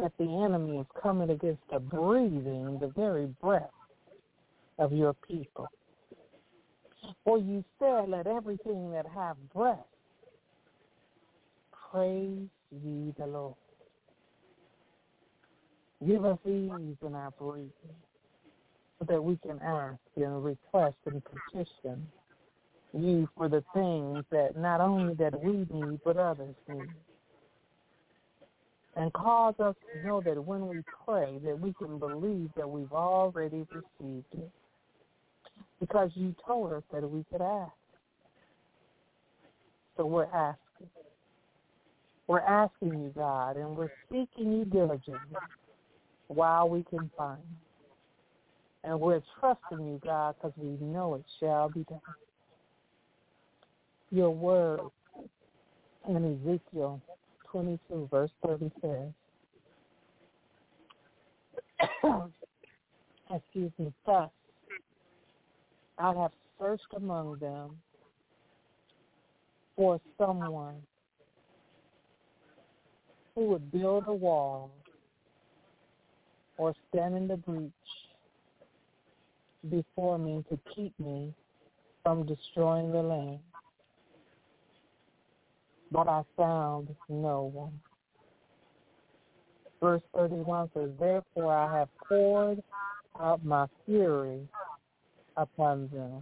that 0.00 0.12
the 0.18 0.44
enemy 0.44 0.78
is 0.78 0.86
coming 1.00 1.30
against 1.30 1.62
the 1.72 1.78
breathing, 1.78 2.78
the 2.80 2.92
very 2.96 3.26
breath 3.40 3.70
of 4.78 4.92
your 4.92 5.14
people. 5.14 5.68
For 7.24 7.38
you 7.38 7.64
said, 7.78 8.08
let 8.08 8.26
everything 8.26 8.90
that 8.92 9.06
have 9.14 9.36
breath 9.52 9.78
praise 11.90 12.48
ye 12.70 13.14
the 13.18 13.26
Lord. 13.26 13.54
Give 16.04 16.24
us 16.24 16.38
ease 16.44 16.96
in 17.06 17.14
our 17.14 17.30
breathing 17.38 17.70
so 18.98 19.06
that 19.08 19.22
we 19.22 19.36
can 19.36 19.60
ask 19.62 19.98
and 20.16 20.44
request 20.44 20.96
and 21.06 21.22
petition 21.24 22.06
you 22.94 23.28
for 23.36 23.48
the 23.48 23.64
things 23.74 24.24
that 24.30 24.56
not 24.56 24.80
only 24.80 25.14
that 25.14 25.42
we 25.42 25.66
need, 25.70 26.00
but 26.04 26.16
others 26.16 26.54
need. 26.68 26.88
And 28.96 29.12
cause 29.12 29.54
us 29.58 29.74
to 29.92 30.06
know 30.06 30.20
that 30.20 30.44
when 30.44 30.68
we 30.68 30.82
pray, 31.04 31.38
that 31.44 31.58
we 31.58 31.72
can 31.72 31.98
believe 31.98 32.50
that 32.56 32.68
we've 32.68 32.92
already 32.92 33.66
received 33.72 34.26
it. 34.32 34.50
Because 35.80 36.10
you 36.14 36.34
told 36.46 36.72
us 36.72 36.82
that 36.92 37.08
we 37.08 37.24
could 37.30 37.42
ask. 37.42 37.72
So 39.96 40.06
we're 40.06 40.24
asking. 40.26 40.88
We're 42.26 42.40
asking 42.40 43.02
you, 43.02 43.12
God, 43.14 43.56
and 43.56 43.76
we're 43.76 43.92
seeking 44.10 44.52
you 44.52 44.64
diligently 44.64 45.36
while 46.28 46.68
we 46.68 46.84
can 46.84 47.10
find. 47.18 47.42
And 48.82 48.98
we're 48.98 49.20
trusting 49.38 49.86
you, 49.86 50.00
God, 50.02 50.34
because 50.36 50.52
we 50.56 50.68
know 50.86 51.14
it 51.14 51.24
shall 51.38 51.68
be 51.68 51.84
done. 51.84 52.00
Your 54.14 54.30
word 54.30 54.78
in 56.08 56.38
Ezekiel 56.46 57.00
22, 57.50 58.08
verse 58.12 58.30
30 58.46 58.70
says, 58.80 59.08
excuse 63.34 63.72
me, 63.76 63.92
thus 64.06 64.30
I 65.98 66.14
have 66.14 66.30
searched 66.60 66.86
among 66.96 67.38
them 67.40 67.70
for 69.74 70.00
someone 70.16 70.76
who 73.34 73.46
would 73.46 73.72
build 73.72 74.04
a 74.06 74.14
wall 74.14 74.70
or 76.56 76.72
stand 76.88 77.16
in 77.16 77.26
the 77.26 77.36
breach 77.36 77.72
before 79.68 80.20
me 80.20 80.44
to 80.50 80.58
keep 80.72 80.92
me 81.00 81.34
from 82.04 82.24
destroying 82.24 82.92
the 82.92 83.02
land. 83.02 83.40
But 85.94 86.08
I 86.08 86.22
found 86.36 86.88
no 87.08 87.52
one. 87.54 87.80
Verse 89.80 90.02
31 90.16 90.68
says, 90.74 90.90
Therefore 90.98 91.54
I 91.54 91.78
have 91.78 91.88
poured 92.08 92.60
out 93.20 93.44
my 93.44 93.66
fury 93.86 94.40
upon 95.36 95.88
them. 95.92 96.18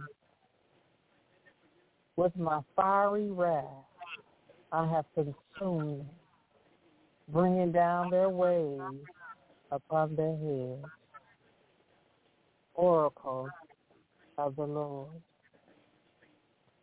With 2.17 2.35
my 2.37 2.59
fiery 2.75 3.31
wrath 3.31 3.65
I 4.71 4.87
have 4.91 5.05
consumed 5.15 6.05
bringing 7.29 7.71
down 7.71 8.11
their 8.11 8.29
waves 8.29 8.79
upon 9.71 10.15
their 10.15 10.37
heads. 10.37 10.85
Oracle 12.75 13.49
of 14.37 14.55
the 14.55 14.65
Lord. 14.65 15.09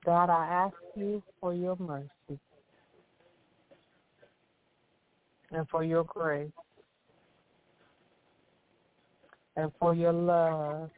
God, 0.05 0.29
I 0.29 0.65
ask 0.67 0.75
you 0.97 1.23
for 1.41 1.55
your 1.55 1.77
mercy 1.77 2.09
and 5.53 5.69
for 5.69 5.85
your 5.85 6.05
grace 6.05 6.51
and 9.57 9.73
for 9.79 9.95
your 9.95 10.13
love. 10.13 10.91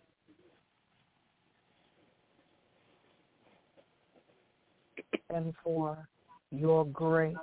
And 5.34 5.54
for 5.64 6.06
your 6.50 6.84
grace 6.84 7.34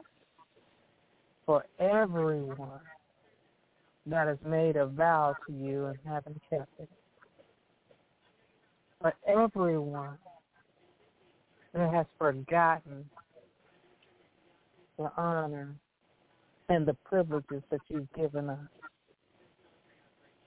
for 1.50 1.66
everyone 1.80 2.80
that 4.06 4.28
has 4.28 4.38
made 4.46 4.76
a 4.76 4.86
vow 4.86 5.36
to 5.48 5.54
you 5.54 5.88
and 5.88 5.98
haven't 6.06 6.40
kept 6.48 6.70
it. 6.80 6.88
For 9.02 9.14
everyone 9.28 10.20
that 11.74 11.92
has 11.92 12.06
forgotten 12.20 13.04
the 15.00 15.12
honor 15.18 15.74
and 16.70 16.86
the 16.86 16.96
privileges 17.04 17.64
that 17.72 17.82
you've 17.90 18.12
given 18.14 18.50
us. 18.50 18.60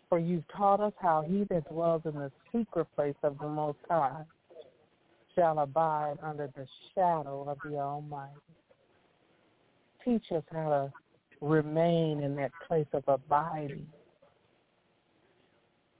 For 0.08 0.18
you've 0.18 0.46
taught 0.56 0.80
us 0.80 0.92
how 1.00 1.22
he 1.22 1.44
that 1.50 1.68
dwells 1.68 2.02
in 2.04 2.14
the 2.14 2.30
secret 2.52 2.86
place 2.94 3.14
of 3.22 3.38
the 3.38 3.48
Most 3.48 3.78
High 3.90 4.22
shall 5.34 5.58
abide 5.60 6.18
under 6.22 6.48
the 6.54 6.66
shadow 6.94 7.44
of 7.48 7.58
the 7.64 7.78
Almighty. 7.78 8.32
Teach 10.04 10.24
us 10.34 10.42
how 10.52 10.68
to 10.68 10.92
remain 11.40 12.22
in 12.22 12.36
that 12.36 12.52
place 12.68 12.86
of 12.92 13.04
abiding, 13.08 13.86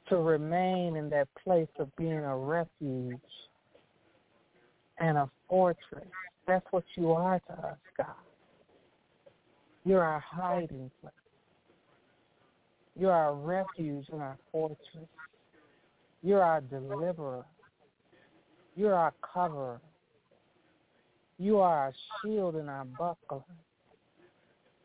to 0.08 0.16
remain 0.18 0.96
in 0.96 1.08
that 1.10 1.28
place 1.42 1.68
of 1.78 1.94
being 1.96 2.12
a 2.12 2.36
refuge 2.36 3.18
and 4.98 5.16
a 5.16 5.30
fortress. 5.48 6.06
That's 6.46 6.66
what 6.70 6.84
you 6.96 7.12
are 7.12 7.40
to 7.40 7.52
us, 7.52 7.78
God. 7.96 8.06
You're 9.85 10.03
our 10.03 10.20
hiding 10.20 10.91
place. 11.01 11.12
You're 12.99 13.12
our 13.12 13.35
refuge 13.35 14.07
and 14.12 14.20
our 14.20 14.39
fortress. 14.51 15.09
You're 16.22 16.43
our 16.43 16.61
deliverer. 16.61 17.45
You're 18.76 18.95
our 18.95 19.12
coverer. 19.22 19.80
You 21.39 21.59
are 21.59 21.76
our 21.76 21.93
shield 22.22 22.55
and 22.55 22.70
our 22.70 22.85
buckler. 22.85 23.43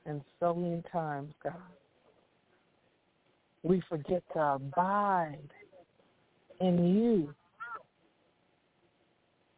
And 0.06 0.22
so 0.40 0.54
many 0.54 0.82
times, 0.92 1.34
God, 1.44 1.54
we 3.64 3.84
forget 3.90 4.24
to 4.34 4.40
abide 4.40 5.50
in 6.62 6.96
you. 6.96 7.34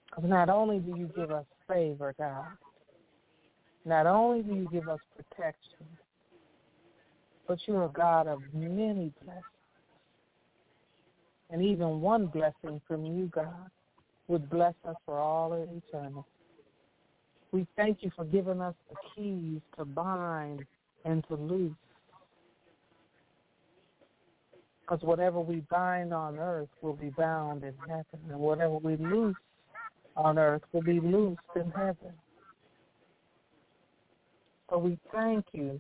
Because 0.10 0.30
not 0.30 0.50
only 0.50 0.80
do 0.80 0.98
you 0.98 1.10
give 1.16 1.32
us 1.32 1.46
favor, 1.68 2.16
God, 2.18 2.46
not 3.90 4.06
only 4.06 4.44
do 4.44 4.54
you 4.54 4.70
give 4.72 4.88
us 4.88 5.00
protection, 5.18 5.88
but 7.48 7.58
you're 7.66 7.86
a 7.86 7.90
God 7.90 8.28
of 8.28 8.40
many 8.54 9.12
blessings. 9.24 9.44
And 11.50 11.64
even 11.64 12.00
one 12.00 12.28
blessing 12.28 12.80
from 12.88 13.06
you, 13.06 13.32
God, 13.34 13.72
would 14.28 14.48
bless 14.50 14.76
us 14.88 14.96
for 15.06 15.18
all 15.18 15.54
of 15.54 15.62
eternity. 15.62 16.24
We 17.52 17.66
thank 17.76 18.04
you 18.04 18.12
for 18.16 18.26
giving 18.26 18.62
us 18.62 18.76
the 18.90 18.96
keys 19.16 19.62
to 19.78 19.86
bind 19.86 20.64
and 21.04 21.28
to 21.28 21.36
loose. 21.36 21.74
Because 24.82 25.02
whatever 25.02 25.40
we 25.40 25.64
bind 25.72 26.14
on 26.14 26.38
earth 26.38 26.70
will 26.84 26.94
be 26.94 27.10
bound 27.10 27.64
in 27.64 27.74
heaven, 27.88 28.06
and 28.30 28.40
whatever 28.40 28.78
we 28.78 28.98
loose 28.98 29.36
on 30.16 30.38
earth 30.38 30.62
will 30.72 30.84
be 30.84 31.00
loosed 31.00 31.42
in 31.56 31.72
heaven. 31.72 32.14
So 34.70 34.78
we 34.78 34.98
thank 35.12 35.46
you 35.54 35.80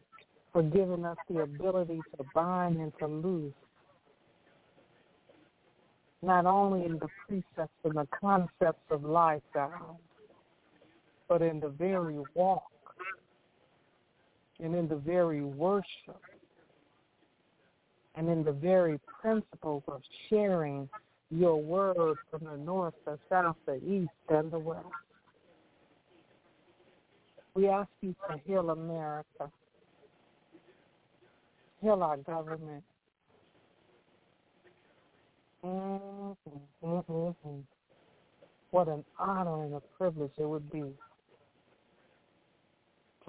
for 0.51 0.63
giving 0.63 1.05
us 1.05 1.17
the 1.29 1.41
ability 1.41 2.01
to 2.17 2.25
bind 2.33 2.77
and 2.77 2.91
to 2.99 3.07
loose, 3.07 3.53
not 6.21 6.45
only 6.45 6.85
in 6.85 6.93
the 6.93 7.07
precepts 7.27 7.73
and 7.83 7.95
the 7.95 8.07
concepts 8.19 8.83
of 8.89 9.03
life, 9.03 9.43
God, 9.53 9.71
but 11.27 11.41
in 11.41 11.59
the 11.59 11.69
very 11.69 12.17
walk 12.33 12.63
and 14.59 14.75
in 14.75 14.87
the 14.87 14.95
very 14.95 15.43
worship 15.43 16.19
and 18.15 18.27
in 18.27 18.43
the 18.43 18.51
very 18.51 18.99
principles 19.21 19.83
of 19.87 20.01
sharing 20.29 20.89
your 21.29 21.61
word 21.61 22.17
from 22.31 22.43
the 22.43 22.57
north, 22.57 22.95
the 23.05 23.19
south, 23.29 23.55
the 23.67 23.75
east, 23.75 24.09
and 24.29 24.51
the 24.51 24.59
west. 24.59 24.87
We 27.55 27.67
ask 27.67 27.89
you 28.01 28.15
to 28.29 28.39
heal 28.45 28.69
America, 28.69 29.51
heal 31.81 32.03
our 32.03 32.17
government. 32.17 32.83
Mm-hmm, 35.65 36.87
mm-hmm. 36.87 37.59
What 38.71 38.87
an 38.87 39.03
honor 39.17 39.63
and 39.65 39.73
a 39.73 39.81
privilege 39.97 40.31
it 40.37 40.45
would 40.45 40.71
be 40.71 40.93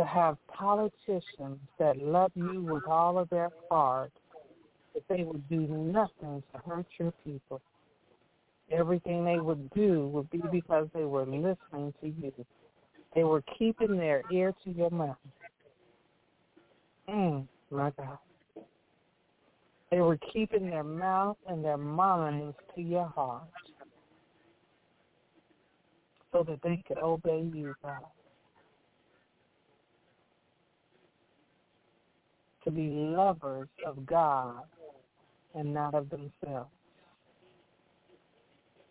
to 0.01 0.07
have 0.07 0.37
politicians 0.47 1.59
that 1.79 1.99
love 1.99 2.33
you 2.35 2.63
with 2.63 2.85
all 2.89 3.19
of 3.19 3.29
their 3.29 3.51
heart, 3.71 4.13
that 4.95 5.03
they 5.09 5.25
would 5.25 5.47
do 5.49 5.61
nothing 5.61 6.43
to 6.53 6.61
hurt 6.67 6.87
your 6.99 7.13
people. 7.25 7.61
Everything 8.71 9.25
they 9.25 9.41
would 9.41 9.69
do 9.71 10.09
would 10.09 10.31
be 10.31 10.41
because 10.51 10.89
they 10.95 11.05
were 11.05 11.27
listening 11.27 11.93
to 12.01 12.07
you. 12.07 12.33
They 13.15 13.25
were 13.25 13.43
keeping 13.59 13.97
their 13.97 14.23
ear 14.33 14.55
to 14.65 14.71
your 14.71 14.91
mouth. 14.91 15.17
Mm, 17.09 17.47
my 17.71 17.91
God. 17.97 18.19
They 19.91 20.01
were 20.01 20.19
keeping 20.33 20.71
their 20.71 20.85
mouth 20.85 21.37
and 21.49 21.65
their 21.65 21.77
minds 21.77 22.57
to 22.77 22.81
your 22.81 23.09
heart 23.09 23.43
so 26.33 26.45
that 26.45 26.61
they 26.63 26.83
could 26.87 26.99
obey 26.99 27.49
you, 27.53 27.75
God. 27.83 28.05
To 32.65 32.71
be 32.71 32.89
lovers 32.89 33.69
of 33.85 34.07
God 34.07 34.63
and 35.55 35.75
not 35.75 35.95
of 35.95 36.09
themselves. 36.11 36.71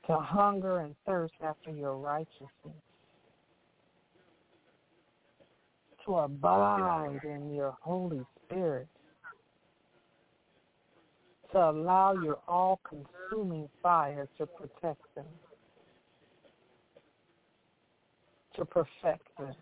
To 0.07 0.17
hunger 0.17 0.79
and 0.79 0.95
thirst 1.05 1.35
after 1.41 1.71
your 1.71 1.95
righteousness 1.95 2.49
to 6.05 6.15
abide 6.15 7.19
in 7.23 7.53
your 7.53 7.75
Holy 7.81 8.25
Spirit, 8.45 8.87
to 11.51 11.57
allow 11.57 12.13
your 12.13 12.39
all 12.47 12.79
consuming 12.87 13.67
fire 13.81 14.27
to 14.37 14.45
protect 14.45 15.01
them, 15.15 15.25
to 18.55 18.65
perfect 18.65 19.27
them, 19.37 19.55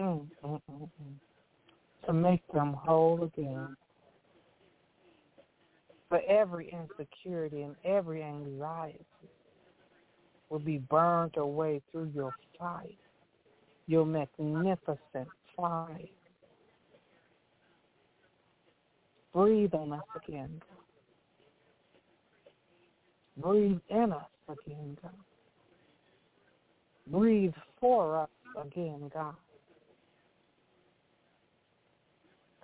mm, 0.00 0.26
mm, 0.44 0.60
mm. 0.70 0.88
to 2.06 2.12
make 2.12 2.46
them 2.52 2.72
whole 2.74 3.24
again. 3.24 3.76
for 6.08 6.20
every 6.26 6.72
insecurity 6.72 7.62
and 7.62 7.76
every 7.84 8.22
anxiety 8.22 9.04
will 10.48 10.58
be 10.58 10.78
burned 10.78 11.36
away 11.36 11.82
through 11.90 12.10
your 12.14 12.34
fire, 12.58 12.86
your 13.88 14.06
magnificent 14.06 15.28
fire. 15.56 15.98
Breathe 19.34 19.74
on 19.74 19.92
us 19.92 20.02
again. 20.24 20.60
Breathe 23.38 23.78
in 23.88 24.12
us 24.12 24.26
again, 24.48 24.96
God. 25.02 25.10
Breathe 27.06 27.54
for 27.80 28.18
us 28.22 28.28
again, 28.60 29.10
God. 29.12 29.34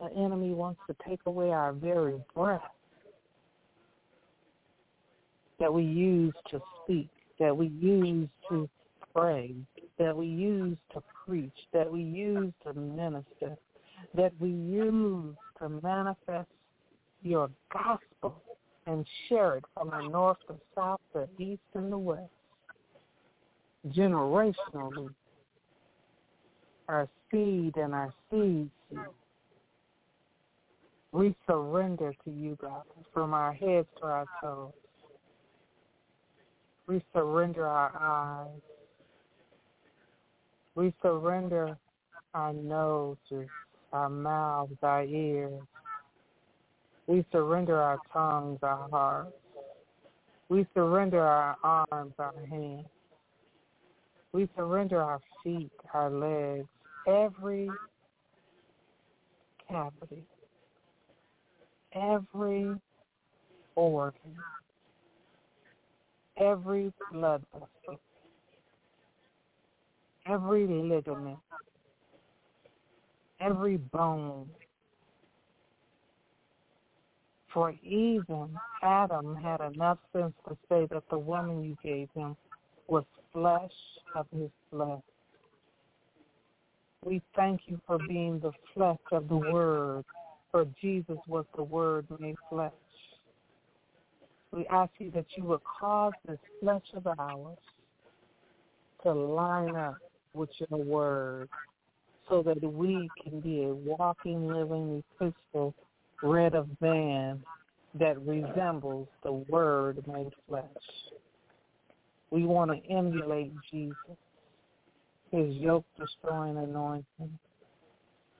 The 0.01 0.11
enemy 0.17 0.53
wants 0.53 0.81
to 0.89 0.97
take 1.09 1.21
away 1.27 1.51
our 1.51 1.73
very 1.73 2.21
breath 2.35 2.61
that 5.59 5.73
we 5.73 5.85
use 5.85 6.35
to 6.51 6.61
speak, 6.83 7.09
that 7.39 7.57
we 7.57 7.69
use 7.69 8.29
to 8.51 8.69
pray, 9.15 9.55
that 9.99 10.17
we 10.17 10.27
use 10.27 10.77
to 10.93 11.03
preach, 11.27 11.55
that 11.73 11.91
we 11.91 12.03
use 12.03 12.53
to 12.65 12.73
minister, 12.75 13.57
that 14.15 14.33
we 14.41 14.51
use 14.51 15.35
to 15.59 15.69
manifest 15.83 16.49
your 17.23 17.51
gospel 17.73 18.43
and 18.87 19.07
share 19.29 19.57
it 19.57 19.65
from 19.75 19.91
the 19.91 20.09
north 20.09 20.37
to 20.49 20.55
south, 20.75 21.01
the 21.15 21.29
east 21.39 21.63
and 21.75 21.91
the 21.91 21.99
west. 21.99 22.31
Generationally, 23.89 25.11
our 26.89 27.09
seed 27.31 27.77
and 27.77 27.95
our 27.95 28.13
seed 28.31 28.71
seed. 28.91 28.99
We 31.13 31.35
surrender 31.47 32.13
to 32.25 32.31
you, 32.31 32.59
God, 32.61 32.83
from 33.13 33.35
our 33.35 33.53
heads 33.53 33.87
to 34.01 34.07
our 34.07 34.27
toes. 34.43 34.73
We 36.87 37.03
surrender 37.15 37.67
our 37.67 37.93
eyes. 37.99 38.61
We 40.75 40.93
surrender 41.03 41.79
our 42.35 42.53
noses, 42.53 43.49
our 43.93 44.09
mouths, 44.09 44.77
our 44.83 45.05
ears. 45.05 45.61
We 47.07 47.25
surrender 47.31 47.81
our 47.81 47.99
tongues, 48.13 48.59
our 48.63 48.89
hearts. 48.91 49.33
We 50.49 50.67
surrender 50.75 51.23
our 51.23 51.57
arms, 51.63 52.15
our 52.19 52.35
hands. 52.51 52.87
We 54.33 54.49
surrender 54.57 55.01
our 55.01 55.21
feet, 55.43 55.71
our 55.93 56.11
legs, 56.11 56.67
every 57.07 57.71
cavity, 59.69 60.25
every 61.93 62.75
organ, 63.77 64.37
every 66.37 66.93
blood 67.13 67.45
vessel, 67.53 68.01
every 70.27 70.67
ligament, 70.67 71.39
every 73.41 73.77
bone. 73.77 74.49
For 77.53 77.73
even 77.85 78.49
Adam 78.83 79.37
had 79.37 79.61
enough 79.61 79.99
sense 80.13 80.35
to 80.49 80.57
say 80.69 80.89
that 80.91 81.05
the 81.09 81.19
woman 81.19 81.63
you 81.63 81.77
gave 81.83 82.09
him 82.15 82.37
was 82.89 83.05
flesh 83.33 83.71
of 84.17 84.27
his 84.37 84.51
flesh. 84.71 85.03
We 87.05 87.23
thank 87.37 87.63
you 87.67 87.81
for 87.87 87.99
being 88.09 88.41
the 88.41 88.53
flesh 88.75 88.99
of 89.13 89.29
the 89.29 89.37
Word, 89.37 90.05
for 90.51 90.67
Jesus 90.81 91.19
was 91.29 91.45
the 91.55 91.63
Word 91.63 92.07
made 92.19 92.37
flesh. 92.49 92.73
We 94.53 94.67
ask 94.69 94.91
you 94.99 95.11
that 95.13 95.27
you 95.37 95.45
would 95.45 95.63
cause 95.65 96.13
this 96.27 96.39
flesh 96.61 96.83
of 96.95 97.07
ours 97.07 97.59
to 99.03 99.13
line 99.13 99.77
up 99.77 99.97
with 100.35 100.51
your 100.59 100.79
word 100.79 101.49
so 102.29 102.43
that 102.43 102.63
we 102.63 103.09
can 103.23 103.41
be 103.41 103.65
a 103.65 103.75
walking, 103.75 104.49
living 104.49 105.03
epistle 105.21 105.75
read 106.23 106.55
of 106.55 106.69
man 106.81 107.43
that 107.99 108.21
resembles 108.27 109.09
the 109.23 109.33
word 109.33 110.03
made 110.07 110.33
flesh. 110.49 110.65
We 112.31 112.45
want 112.45 112.71
to 112.71 112.93
emulate 112.93 113.53
Jesus, 113.71 113.95
his 115.31 115.55
yoke 115.55 115.85
destroying 115.99 116.57
anointing. 116.57 117.39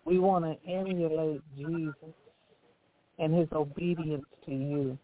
We 0.05 0.19
want 0.19 0.45
to 0.45 0.71
emulate 0.71 1.43
Jesus 1.57 2.15
and 3.19 3.35
his 3.35 3.49
obedience 3.53 4.25
to 4.47 4.53
you. 4.53 4.99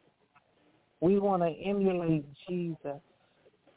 We 1.00 1.18
want 1.18 1.42
to 1.42 1.50
emulate 1.64 2.24
Jesus 2.48 3.00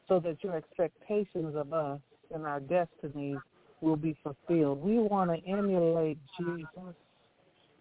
so 0.07 0.19
that 0.19 0.43
your 0.43 0.57
expectations 0.57 1.55
of 1.55 1.71
us 1.73 1.99
and 2.33 2.45
our 2.45 2.59
destinies 2.59 3.37
will 3.81 3.95
be 3.95 4.15
fulfilled. 4.23 4.81
We 4.81 4.99
want 4.99 5.29
to 5.31 5.49
emulate 5.49 6.17
Jesus 6.39 6.95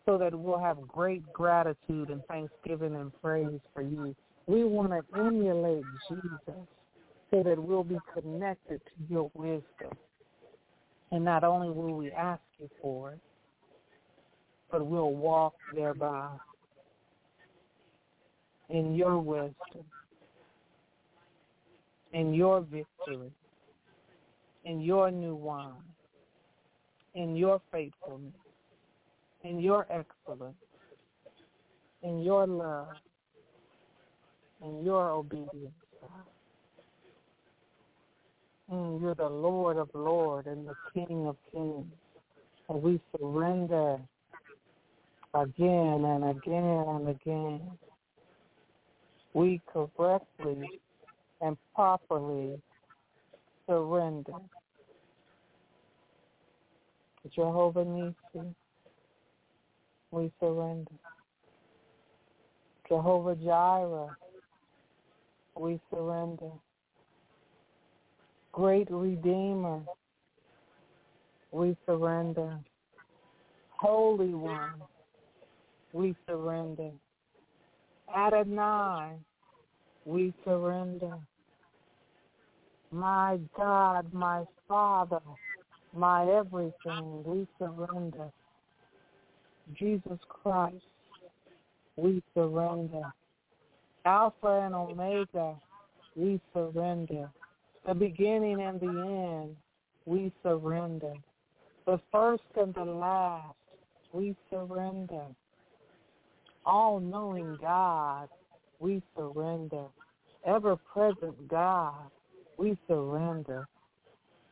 so 0.05 0.19
that 0.19 0.35
we'll 0.35 0.59
have 0.59 0.81
great 0.89 1.23
gratitude 1.33 2.11
and 2.11 2.25
thanksgiving 2.27 2.97
and 2.97 3.13
praise 3.23 3.61
for 3.73 3.83
you. 3.83 4.15
We 4.47 4.65
want 4.65 4.91
to 4.91 5.19
emulate 5.19 5.85
Jesus 6.09 6.67
so 7.31 7.43
that 7.43 7.59
we'll 7.59 7.85
be 7.85 7.99
connected 8.13 8.81
to 8.85 9.13
your 9.13 9.31
wisdom. 9.35 9.97
And 11.13 11.25
not 11.25 11.45
only 11.45 11.71
will 11.71 11.97
we 11.97 12.11
ask 12.11 12.43
you 12.59 12.69
for 12.81 13.13
it, 13.13 13.21
but 14.71 14.85
we'll 14.85 15.13
walk 15.13 15.55
thereby 15.75 16.31
in 18.71 18.95
your 18.95 19.19
wisdom, 19.19 19.85
in 22.13 22.35
your 22.35 22.63
victory, 22.63 23.31
in 24.65 24.81
your 24.81 25.11
new 25.11 25.35
wine, 25.35 25.73
in 27.15 27.37
your 27.37 27.61
faithfulness, 27.71 28.33
in 29.43 29.61
your 29.61 29.87
excellence, 29.91 30.55
in 32.03 32.21
your 32.21 32.47
love, 32.47 32.89
in 34.63 34.85
your 34.85 35.11
obedience. 35.11 35.73
Mm, 38.73 39.01
you're 39.01 39.15
the 39.15 39.29
Lord 39.29 39.77
of 39.77 39.91
Lords 39.93 40.47
and 40.47 40.67
the 40.67 40.75
King 40.95 41.27
of 41.27 41.37
Kings. 41.53 41.85
And 42.69 42.83
we 42.83 43.01
surrender 43.19 43.99
again 45.35 46.05
and 46.05 46.25
again 46.25 46.85
and 46.89 47.09
again 47.09 47.61
we 49.35 49.61
correctly 49.73 50.81
and 51.41 51.57
properly 51.75 52.61
surrender. 53.73 54.33
Jehovah 57.35 57.85
Nissi, 57.85 58.55
we 60.11 60.31
surrender. 60.39 60.91
Jehovah 62.87 63.35
Jireh, 63.37 64.15
we 65.59 65.81
surrender. 65.91 66.51
Great 68.53 68.89
Redeemer, 68.91 69.81
we 71.51 71.75
surrender. 71.87 72.59
Holy 73.71 74.35
One, 74.35 74.83
we 75.95 76.15
surrender. 76.29 76.91
Adonai, 78.15 79.13
we 80.05 80.35
surrender. 80.45 81.17
My 82.93 83.39
God, 83.57 84.13
my 84.13 84.45
Father, 84.69 85.21
my 85.95 86.31
everything, 86.31 87.25
we 87.25 87.47
surrender. 87.59 88.31
Jesus 89.75 90.19
Christ, 90.29 90.85
we 91.97 92.23
surrender. 92.35 93.13
Alpha 94.05 94.63
and 94.65 94.75
Omega, 94.75 95.57
we 96.15 96.41
surrender. 96.53 97.31
The 97.87 97.95
beginning 97.95 98.61
and 98.61 98.81
the 98.81 98.87
end, 98.87 99.57
we 100.05 100.33
surrender. 100.43 101.15
The 101.87 101.99
first 102.13 102.43
and 102.57 102.75
the 102.75 102.85
last, 102.85 103.57
we 104.13 104.37
surrender 104.51 105.27
all 106.65 107.01
knowing 107.01 107.57
God, 107.61 108.29
we 108.79 109.03
surrender. 109.17 109.85
Ever 110.47 110.77
present 110.77 111.49
God, 111.49 112.11
we 112.59 112.77
surrender. 112.87 113.67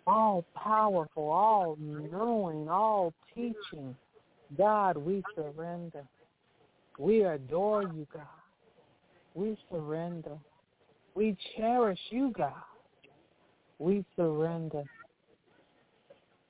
All 0.06 0.44
powerful, 0.56 1.30
all 1.30 1.76
knowing, 1.78 2.68
all 2.68 3.12
teaching, 3.34 3.94
God, 4.56 4.96
we 4.96 5.22
surrender. 5.34 6.04
We 6.98 7.22
adore 7.22 7.82
you, 7.82 8.06
God. 8.12 8.22
We 9.34 9.56
surrender. 9.70 10.36
We 11.14 11.36
cherish 11.56 12.00
you, 12.10 12.32
God. 12.36 12.52
We 13.78 14.04
surrender. 14.16 14.84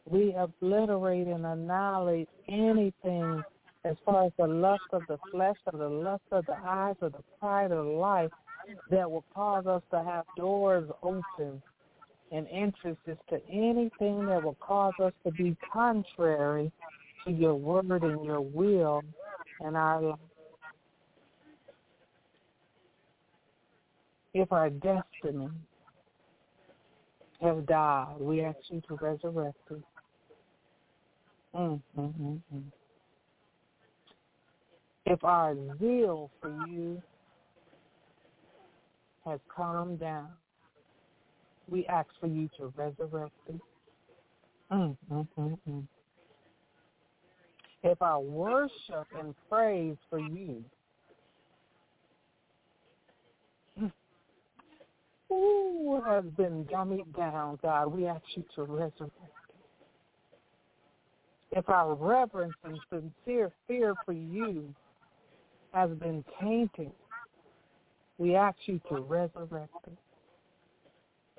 We 0.08 0.34
obliterate 0.36 1.26
and 1.26 1.44
annihilate 1.44 2.28
anything 2.48 3.42
as 3.84 3.96
far 4.04 4.26
as 4.26 4.32
the 4.38 4.46
lust 4.46 4.82
of 4.92 5.02
the 5.08 5.18
flesh, 5.30 5.56
or 5.72 5.78
the 5.78 5.88
lust 5.88 6.22
of 6.32 6.44
the 6.46 6.56
eyes, 6.64 6.96
or 7.00 7.10
the 7.10 7.24
pride 7.38 7.72
of 7.72 7.86
life 7.86 8.30
that 8.90 9.10
will 9.10 9.24
cause 9.34 9.66
us 9.66 9.82
to 9.90 10.02
have 10.02 10.24
doors 10.36 10.88
open 11.02 11.62
and 12.32 12.46
entrances 12.48 13.16
to 13.28 13.40
anything 13.50 14.26
that 14.26 14.42
will 14.42 14.56
cause 14.60 14.94
us 15.02 15.12
to 15.24 15.32
be 15.32 15.56
contrary 15.72 16.70
to 17.24 17.32
your 17.32 17.54
word 17.54 18.02
and 18.02 18.24
your 18.24 18.40
will 18.40 19.02
and 19.60 19.76
our 19.76 20.00
life. 20.00 20.18
If 24.32 24.52
our 24.52 24.70
destiny 24.70 25.50
has 27.40 27.64
died, 27.66 28.16
we 28.20 28.42
ask 28.42 28.58
you 28.68 28.80
to 28.88 28.94
resurrect 28.94 29.56
it. 29.70 29.82
Mm-hmm. 31.54 32.00
mm-hmm. 32.00 32.58
If 35.06 35.24
our 35.24 35.56
zeal 35.80 36.30
for 36.40 36.50
you 36.68 37.02
has 39.24 39.40
calmed 39.54 40.00
down, 40.00 40.28
we 41.68 41.86
ask 41.86 42.08
for 42.20 42.26
you 42.26 42.48
to 42.58 42.72
resurrect 42.76 43.32
it. 43.48 43.60
Mm-hmm. 44.72 45.80
If 47.82 48.02
our 48.02 48.20
worship 48.20 49.06
and 49.18 49.34
praise 49.48 49.96
for 50.08 50.18
you 50.18 50.64
has 56.06 56.24
been 56.36 56.64
dummied 56.64 57.16
down, 57.16 57.58
God, 57.62 57.88
we 57.88 58.06
ask 58.06 58.22
you 58.34 58.44
to 58.56 58.62
resurrect 58.64 59.02
it. 59.02 59.12
If 61.52 61.68
our 61.68 61.94
reverence 61.94 62.54
and 62.64 62.78
sincere 62.90 63.52
fear 63.66 63.94
for 64.04 64.12
you 64.12 64.74
has 65.72 65.90
been 65.90 66.24
tainted, 66.40 66.92
we 68.20 68.36
ask 68.36 68.56
you 68.66 68.78
to 68.90 69.00
resurrect 69.00 69.74
it. 69.86 69.98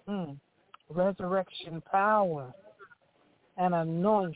Mm. 0.10 0.38
Resurrection 0.90 1.82
power 1.90 2.52
and 3.58 3.76
anointing 3.76 4.36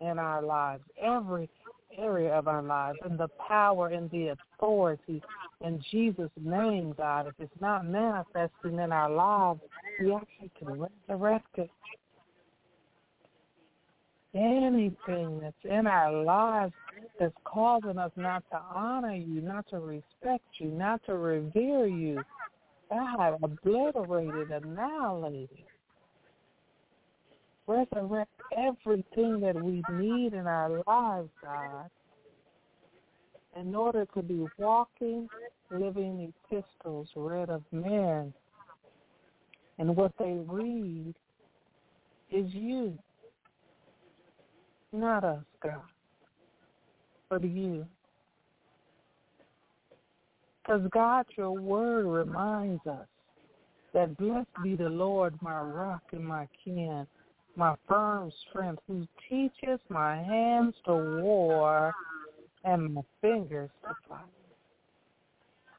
in 0.00 0.18
our 0.18 0.42
lives, 0.42 0.82
every 1.00 1.48
area 1.96 2.34
of 2.34 2.48
our 2.48 2.62
lives, 2.62 2.98
and 3.04 3.18
the 3.18 3.28
power 3.48 3.88
and 3.88 4.10
the 4.10 4.34
authority 4.58 5.22
in 5.60 5.80
Jesus' 5.90 6.30
name, 6.42 6.92
God. 6.98 7.28
If 7.28 7.34
it's 7.38 7.60
not 7.60 7.86
manifesting 7.86 8.80
in 8.80 8.90
our 8.92 9.08
lives, 9.08 9.60
we 10.00 10.08
you 10.08 10.50
to 10.60 10.88
resurrect 11.08 11.46
it. 11.56 11.70
Anything 14.34 15.40
that's 15.40 15.54
in 15.64 15.86
our 15.86 16.24
lives 16.24 16.72
that's 17.20 17.34
causing 17.44 17.98
us 17.98 18.10
not 18.16 18.42
to 18.50 18.58
honor 18.74 19.14
you, 19.14 19.40
not 19.40 19.68
to 19.70 19.78
respect 19.78 20.44
you, 20.58 20.68
not 20.68 21.00
to 21.06 21.14
revere 21.14 21.86
you, 21.86 22.20
God, 22.90 23.38
obliterated, 23.42 24.50
annihilated. 24.50 25.48
Resurrect 27.66 28.30
everything 28.56 29.40
that 29.40 29.54
we 29.54 29.82
need 29.92 30.34
in 30.34 30.46
our 30.46 30.82
lives, 30.86 31.30
God, 31.42 31.88
in 33.58 33.74
order 33.74 34.06
to 34.14 34.22
be 34.22 34.44
walking, 34.58 35.28
living 35.70 36.32
epistles 36.50 37.08
read 37.14 37.50
of 37.50 37.62
men. 37.72 38.34
And 39.78 39.96
what 39.96 40.12
they 40.18 40.40
read 40.46 41.14
is 42.30 42.52
you, 42.52 42.98
not 44.94 45.24
us, 45.24 45.44
God, 45.62 45.82
but 47.28 47.44
you. 47.44 47.86
Because 50.62 50.82
God, 50.92 51.26
your 51.36 51.52
word 51.52 52.06
reminds 52.06 52.86
us 52.86 53.06
that 53.92 54.16
blessed 54.16 54.48
be 54.62 54.76
the 54.76 54.88
Lord, 54.88 55.34
my 55.42 55.60
rock 55.60 56.02
and 56.12 56.24
my 56.24 56.48
kin, 56.64 57.06
my 57.56 57.74
firm 57.88 58.32
strength, 58.48 58.82
who 58.88 59.06
teaches 59.28 59.78
my 59.88 60.16
hands 60.16 60.74
to 60.86 60.94
war 61.22 61.92
and 62.64 62.94
my 62.94 63.02
fingers 63.20 63.70
to 63.82 63.94
fight. 64.08 64.24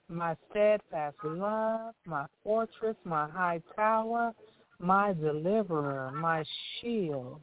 My 0.07 0.36
steadfast 0.49 1.18
love, 1.24 1.95
my 2.05 2.26
fortress, 2.43 2.95
my 3.03 3.28
high 3.28 3.59
tower, 3.76 4.34
my 4.80 5.13
deliverer, 5.13 6.11
my 6.11 6.43
shield, 6.80 7.41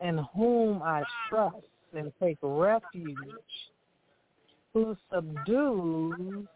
in 0.00 0.18
whom 0.34 0.82
I 0.82 1.02
trust 1.28 1.56
and 1.94 2.12
take 2.20 2.38
refuge 2.42 3.16
who 4.74 4.96
subdues 5.10 6.46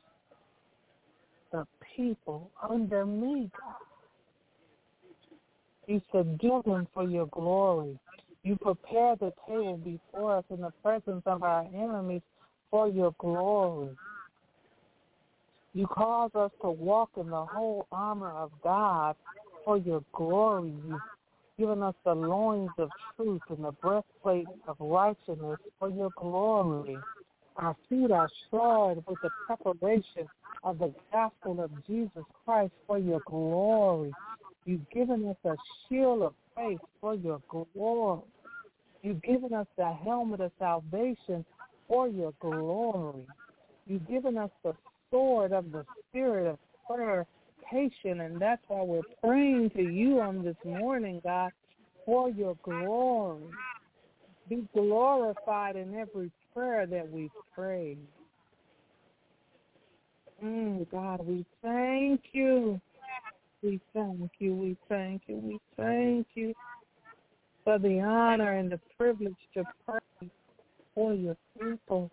the 1.50 1.66
people 1.96 2.50
under 2.68 3.04
me, 3.04 3.50
God. 3.58 3.74
You 5.86 6.00
subdue 6.14 6.62
them 6.64 6.86
for 6.94 7.04
your 7.04 7.26
glory. 7.26 7.98
You 8.44 8.56
prepare 8.56 9.16
the 9.16 9.32
table 9.46 9.76
before 9.78 10.38
us 10.38 10.44
in 10.50 10.60
the 10.60 10.72
presence 10.82 11.22
of 11.26 11.42
our 11.42 11.66
enemies 11.74 12.22
for 12.70 12.88
your 12.88 13.14
glory. 13.18 13.90
You 15.74 15.86
cause 15.86 16.30
us 16.34 16.50
to 16.62 16.70
walk 16.70 17.10
in 17.16 17.30
the 17.30 17.44
whole 17.44 17.86
armor 17.90 18.32
of 18.32 18.52
God 18.62 19.16
for 19.64 19.78
your 19.78 20.02
glory. 20.12 20.72
You've 20.86 21.00
given 21.62 21.80
us 21.80 21.94
the 22.04 22.12
loins 22.12 22.70
of 22.78 22.90
truth 23.14 23.40
and 23.48 23.62
the 23.62 23.70
breastplate 23.70 24.48
of 24.66 24.76
righteousness 24.80 25.60
for 25.78 25.88
your 25.90 26.10
glory. 26.16 26.98
Our 27.54 27.76
feet 27.88 28.10
are 28.10 28.28
shod 28.50 29.04
with 29.06 29.18
the 29.22 29.30
preparation 29.46 30.28
of 30.64 30.80
the 30.80 30.92
gospel 31.12 31.60
of 31.60 31.70
Jesus 31.86 32.24
Christ 32.44 32.72
for 32.88 32.98
your 32.98 33.20
glory. 33.26 34.12
You've 34.64 34.90
given 34.90 35.28
us 35.28 35.36
a 35.44 35.54
shield 35.88 36.22
of 36.22 36.34
faith 36.56 36.80
for 37.00 37.14
your 37.14 37.40
glory. 37.48 38.22
You've 39.04 39.22
given 39.22 39.54
us 39.54 39.68
the 39.78 39.92
helmet 39.92 40.40
of 40.40 40.50
salvation 40.58 41.44
for 41.86 42.08
your 42.08 42.32
glory. 42.40 43.24
You've 43.86 44.08
given 44.08 44.36
us 44.36 44.50
the 44.64 44.74
sword 45.12 45.52
of 45.52 45.70
the 45.70 45.84
spirit 46.10 46.48
of 46.48 46.58
prayer, 46.88 47.24
and 47.72 48.40
that's 48.40 48.62
why 48.68 48.82
we're 48.82 49.02
praying 49.24 49.70
to 49.70 49.82
you 49.82 50.20
on 50.20 50.44
this 50.44 50.56
morning, 50.64 51.20
God, 51.24 51.50
for 52.04 52.28
your 52.28 52.56
glory. 52.62 53.44
Be 54.48 54.66
glorified 54.74 55.76
in 55.76 55.94
every 55.94 56.30
prayer 56.54 56.86
that 56.86 57.10
we 57.10 57.30
pray. 57.54 57.96
Mm, 60.44 60.90
God, 60.90 61.26
we 61.26 61.46
thank 61.62 62.20
you. 62.32 62.80
We 63.62 63.80
thank 63.94 64.30
you. 64.38 64.54
We 64.54 64.76
thank 64.88 65.22
you. 65.26 65.36
We 65.36 65.58
thank 65.76 66.26
you 66.34 66.52
for 67.64 67.78
the 67.78 68.00
honor 68.00 68.58
and 68.58 68.72
the 68.72 68.80
privilege 68.98 69.36
to 69.54 69.64
pray 69.86 70.28
for 70.94 71.14
your 71.14 71.36
people. 71.58 72.10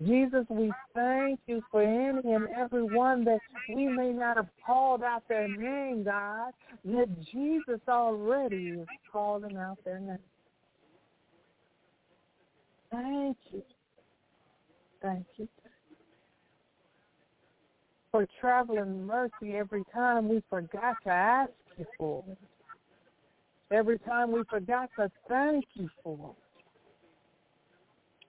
Jesus, 0.00 0.44
we 0.48 0.72
thank 0.94 1.38
you 1.46 1.62
for 1.70 1.82
any 1.82 2.34
and 2.34 2.48
every 2.56 2.82
one 2.82 3.24
that 3.24 3.38
we 3.68 3.86
may 3.86 4.10
not 4.10 4.36
have 4.36 4.48
called 4.64 5.02
out 5.02 5.22
their 5.28 5.48
name, 5.48 6.04
God, 6.04 6.52
that 6.84 7.08
Jesus 7.30 7.80
already 7.88 8.68
is 8.80 8.86
calling 9.12 9.56
out 9.56 9.78
their 9.84 10.00
name. 10.00 10.18
Thank 12.90 13.36
you. 13.52 13.62
Thank 15.00 15.26
you. 15.36 15.48
For 18.10 18.26
traveling 18.40 19.06
mercy 19.06 19.54
every 19.54 19.84
time 19.94 20.28
we 20.28 20.42
forgot 20.50 20.96
to 21.04 21.10
ask 21.10 21.50
you 21.78 21.86
for 21.96 22.24
it. 22.28 22.38
Every 23.70 23.98
time 24.00 24.32
we 24.32 24.42
forgot 24.50 24.90
to 24.98 25.10
thank 25.28 25.64
you 25.74 25.88
for 26.02 26.34
it. 26.36 26.41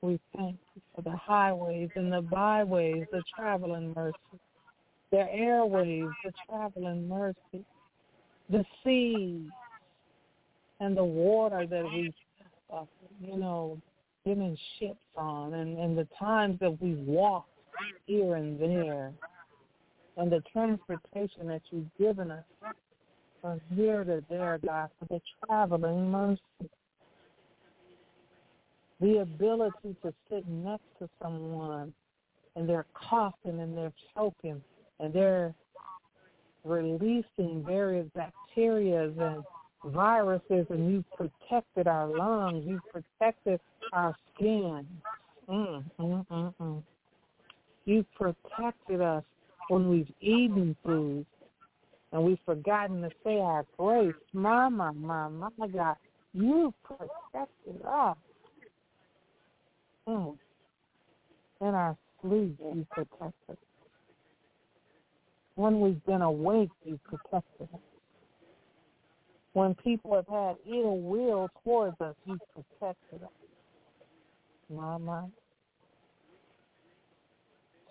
We 0.03 0.19
thank 0.35 0.57
you 0.75 0.81
for 0.93 1.01
the 1.01 1.15
highways 1.15 1.87
and 1.95 2.11
the 2.11 2.21
byways, 2.21 3.05
the 3.13 3.23
traveling 3.33 3.93
mercy, 3.95 4.17
the 5.11 5.31
airways, 5.31 6.09
the 6.25 6.33
traveling 6.45 7.07
mercy, 7.07 7.63
the 8.49 8.65
seas, 8.83 9.49
and 10.81 10.97
the 10.97 11.03
water 11.05 11.65
that 11.65 11.85
we, 11.85 12.13
uh, 12.73 12.83
you 13.21 13.37
know, 13.37 13.79
been 14.25 14.41
in 14.41 14.57
ships 14.77 14.97
on 15.15 15.53
and, 15.53 15.77
and 15.77 15.97
the 15.97 16.07
times 16.19 16.59
that 16.59 16.81
we 16.81 16.95
walked 16.95 17.47
here 18.05 18.35
and 18.35 18.59
there 18.59 19.13
and 20.17 20.29
the 20.29 20.43
transportation 20.51 21.47
that 21.47 21.61
you've 21.71 21.87
given 21.97 22.29
us 22.29 22.43
from 23.41 23.61
here 23.73 24.03
to 24.03 24.21
there, 24.29 24.59
God, 24.65 24.89
for 24.99 25.05
the 25.05 25.21
traveling 25.45 26.11
mercy. 26.11 26.41
The 29.03 29.17
ability 29.17 29.97
to 30.01 30.13
sit 30.29 30.47
next 30.47 30.85
to 30.99 31.09
someone 31.21 31.93
and 32.55 32.69
they're 32.69 32.85
coughing 32.93 33.59
and 33.59 33.77
they're 33.77 33.91
choking 34.15 34.63
and 35.01 35.13
they're 35.13 35.53
releasing 36.63 37.65
various 37.67 38.07
bacteria 38.15 39.11
and 39.19 39.43
viruses 39.87 40.65
and 40.69 40.89
you've 40.89 41.11
protected 41.17 41.85
our 41.85 42.07
lungs. 42.07 42.63
You've 42.65 42.79
protected 42.93 43.59
our 43.91 44.15
skin. 44.33 44.87
Mm, 45.49 45.83
mm, 45.99 46.25
mm, 46.31 46.53
mm. 46.61 46.83
You've 47.83 48.09
protected 48.13 49.01
us 49.01 49.25
when 49.67 49.89
we've 49.89 50.13
eaten 50.21 50.77
food 50.85 51.25
and 52.13 52.23
we've 52.23 52.39
forgotten 52.45 53.01
to 53.01 53.09
say 53.25 53.37
our 53.41 53.65
grace. 53.77 54.13
My, 54.31 54.69
my, 54.69 54.91
my 54.93 55.67
God, 55.67 55.97
you've 56.33 56.73
protected 56.83 57.81
us. 57.85 58.15
In 60.05 60.37
our 61.61 61.97
sleep, 62.21 62.57
you 62.59 62.85
protected 62.93 63.33
us. 63.51 63.57
When 65.55 65.79
we've 65.79 66.03
been 66.05 66.21
awake, 66.21 66.69
you 66.85 66.99
protected 67.05 67.69
us. 67.73 67.79
When 69.53 69.75
people 69.75 70.15
have 70.15 70.27
had 70.27 70.55
ill 70.67 70.97
will 70.97 71.49
towards 71.63 71.99
us, 72.01 72.15
you 72.25 72.39
protected 72.53 73.23
us. 73.23 73.29
My. 74.69 75.25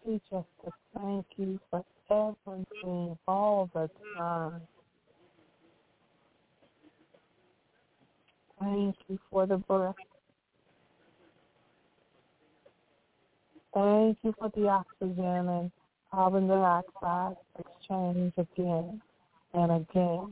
Teach 0.05 0.23
us 0.35 0.45
to 0.65 0.73
thank 0.99 1.25
you 1.37 1.61
for 1.71 1.85
everything 2.11 3.17
all 3.29 3.71
the 3.73 3.89
time. 4.17 4.61
Thank 8.59 8.97
you 9.09 9.19
for 9.31 9.47
the 9.47 9.59
breath. 9.59 9.95
Thank 13.75 14.19
you 14.23 14.35
for 14.39 14.51
the 14.55 14.69
oxygen 14.69 15.49
and 15.49 15.73
carbon 16.11 16.47
dioxide 16.47 17.37
exchange 17.59 18.35
again 18.37 19.01
and 19.55 19.73
again 19.73 20.29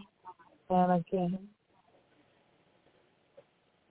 and 0.68 0.92
again. 0.92 1.38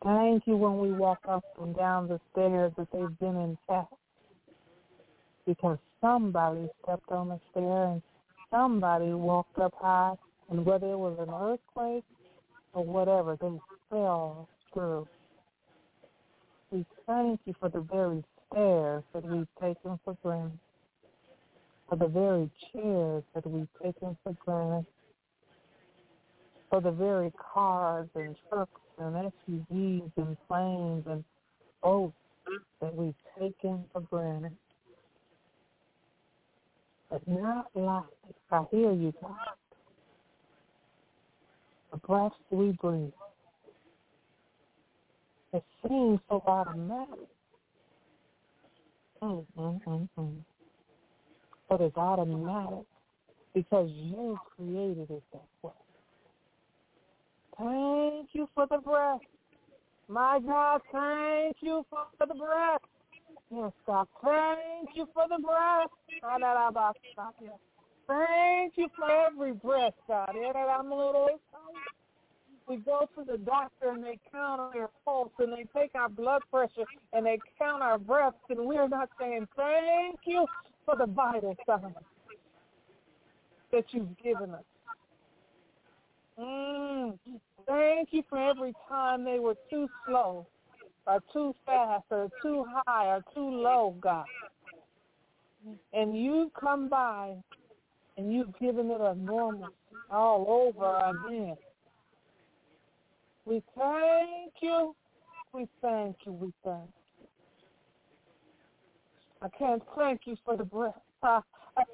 Thank 0.04 0.43
you 0.45 0.56
when 0.56 0.80
we 0.80 0.91
walk 0.91 1.20
up 1.28 1.43
and 1.62 1.76
down 1.76 2.08
the 2.08 2.20
stairs 2.32 2.72
that 2.78 2.88
they've 2.93 3.20
been 3.20 3.36
intact 3.36 3.93
because 5.45 5.80
somebody 6.00 6.70
stepped 6.84 7.12
on 7.12 7.30
the 7.30 7.39
stair 7.52 7.86
and 7.86 8.02
somebody 8.52 9.14
walked 9.14 9.58
up 9.58 9.74
high 9.82 10.14
and 10.50 10.66
whether 10.66 10.91
it 10.91 10.97
was 10.97 11.18
an 11.20 11.34
earthquake 11.34 12.04
or 12.74 12.86
whatever, 12.86 13.36
they 13.41 13.60
fell 13.89 14.47
through. 14.74 15.08
We 16.72 16.86
thank 17.08 17.39
you 17.45 17.56
for 17.60 17.70
the 17.70 17.82
very 17.82 18.24
stairs 18.52 19.04
that 19.14 19.26
we've 19.26 19.47
taken 19.62 20.00
for 20.04 20.18
granted, 20.24 20.60
for 21.88 21.95
the 21.95 22.08
very 22.08 22.50
chairs 22.72 23.24
that 23.34 23.45
we've 23.45 23.68
taken 23.82 24.18
for 24.24 24.36
granted, 24.45 24.86
for 26.70 26.82
the 26.82 26.91
very 26.91 27.32
cars 27.54 28.08
and 28.16 28.36
trucks 28.50 28.82
and 29.00 29.16
SUVs 29.16 30.12
and 30.18 30.38
planes 30.47 31.06
and 31.08 31.24
boats 31.82 32.14
that 32.82 32.95
we've 32.95 33.14
taken 33.39 33.86
for 33.91 34.02
granted. 34.02 34.56
But 37.10 37.28
not 37.28 37.68
like 37.74 38.04
I 38.52 38.64
hear 38.72 38.91
you, 38.91 39.14
God. 39.22 39.36
The 41.91 41.97
breath 41.97 42.32
we 42.52 42.72
breathe. 42.74 43.12
It 45.54 45.64
seems 45.88 46.20
so 46.30 46.43
automatic. 46.45 47.28
Mm, 49.22 49.45
mm, 49.57 50.09
mm. 50.17 50.36
But 51.67 51.82
it's 51.82 51.97
automatic 51.97 52.86
because 53.53 53.89
you 53.91 54.39
created 54.55 55.11
it 55.11 55.24
that 55.34 55.47
way. 55.61 55.72
Thank 57.57 58.30
you 58.34 58.47
for 58.55 58.65
the 58.70 58.78
breath. 58.78 59.20
My 60.07 60.39
God, 60.39 60.82
thank 60.91 61.57
you 61.61 61.86
for 61.89 62.05
the 62.20 62.34
breath. 62.34 62.82
Yes, 63.51 63.72
God, 63.86 64.07
thank 64.24 64.89
you 64.95 65.07
for 65.13 65.26
the 65.30 65.41
breath. 65.43 65.89
Thank 68.07 68.74
you 68.78 68.88
for 68.97 69.11
every 69.11 69.53
breath, 69.53 69.93
God. 70.07 70.36
We 72.70 72.78
go 72.78 73.09
to 73.17 73.24
the 73.26 73.39
doctor 73.39 73.89
and 73.89 74.03
they 74.03 74.20
count 74.32 74.61
our 74.61 74.91
pulse 75.03 75.32
and 75.39 75.51
they 75.51 75.65
take 75.76 75.95
our 75.95 76.07
blood 76.07 76.43
pressure 76.51 76.86
and 77.13 77.26
they 77.26 77.39
count 77.57 77.82
our 77.82 77.97
breaths 77.97 78.38
and 78.49 78.59
we're 78.59 78.88
not 78.88 79.09
saying 79.20 79.47
thank 79.55 80.20
you 80.26 80.45
for 80.86 80.95
the 80.95 81.07
vital 81.07 81.55
signs 81.65 81.95
that 83.72 83.86
you've 83.89 84.15
given 84.24 84.51
us. 84.51 84.63
Mm. 86.39 87.17
Thank 87.67 88.09
you 88.11 88.24
for 88.30 88.38
every 88.38 88.74
time 88.88 89.26
they 89.26 89.39
were 89.39 89.55
too 89.70 89.88
slow 90.07 90.45
or 91.07 91.20
too 91.34 91.55
fast 91.65 92.05
or 92.11 92.30
too 92.43 92.65
high 92.86 93.07
or 93.07 93.24
too 93.34 93.49
low, 93.49 93.95
God. 93.99 94.26
And 95.93 96.15
you've 96.15 96.53
come 96.53 96.88
by 96.88 97.34
and 98.17 98.32
you've 98.32 98.57
given 98.59 98.91
it 98.91 99.01
a 99.01 99.15
normal 99.15 99.70
all 100.11 100.45
over 100.47 101.28
again. 101.28 101.57
We 103.50 103.64
thank 103.76 104.54
you. 104.62 104.95
We 105.54 105.68
thank 105.82 106.18
you. 106.24 106.34
We 106.34 106.54
thank 106.64 106.88
you. 107.20 107.28
I 109.41 109.47
can't 109.58 109.82
thank 109.97 110.22
you 110.26 110.38
for 110.45 110.56
the 110.56 110.64
breath. 110.64 110.93
I, 111.24 111.41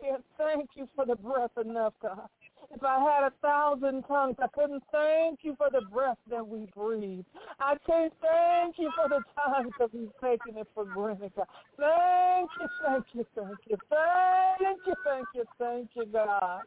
can't 0.03 0.23
thank 0.37 0.71
you 0.75 0.89
for 0.97 1.05
the 1.05 1.15
breath 1.15 1.51
enough, 1.63 1.93
God. 2.01 2.27
If 2.71 2.83
I 2.83 2.99
had 2.99 3.23
a 3.23 3.31
thousand 3.41 4.03
tongues, 4.03 4.35
I 4.39 4.47
couldn't 4.53 4.83
thank 4.91 5.39
you 5.43 5.55
for 5.57 5.69
the 5.71 5.85
breath 5.93 6.17
that 6.29 6.45
we 6.45 6.67
breathe. 6.75 7.23
I 7.61 7.77
can't 7.87 8.11
thank 8.21 8.77
you 8.77 8.91
for 8.93 9.07
the 9.07 9.23
times 9.41 9.71
that 9.79 9.93
we've 9.93 10.11
taken 10.21 10.57
it 10.57 10.67
for 10.73 10.83
granted. 10.83 11.31
God. 11.37 11.47
Thank 11.79 12.49
you, 12.59 12.67
thank 12.85 13.05
you, 13.13 13.25
thank 13.33 13.59
you, 13.69 13.77
thank 13.89 14.79
you, 14.85 14.93
thank 15.05 15.27
you, 15.33 15.43
thank 15.57 15.89
you, 15.95 16.05
God, 16.11 16.63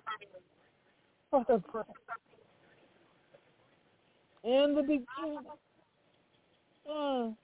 for 1.30 1.44
the 1.46 1.58
breath 1.58 1.86
in 4.44 4.74
the 4.74 4.82
beginning. 4.82 5.40
Mm. 6.90 7.36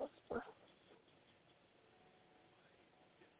us 0.00 0.08
breath. 0.28 0.42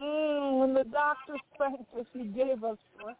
Mm, 0.03 0.61
when 0.61 0.75
the 0.75 0.85
doctor 0.85 1.35
spanked 1.55 1.95
us, 1.99 2.07
he 2.13 2.25
gave 2.25 2.63
us 2.65 2.79
breath. 3.01 3.17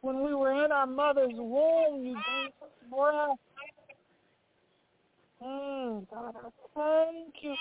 When 0.00 0.24
we 0.24 0.34
were 0.34 0.64
in 0.64 0.72
our 0.72 0.86
mother's 0.86 1.32
womb, 1.32 2.04
you 2.04 2.14
gave 2.14 2.52
us 2.62 2.70
breath. 2.90 3.38
Mm, 5.42 6.06
God, 6.10 6.34
I 6.36 6.48
thank 6.74 7.34
you 7.42 7.54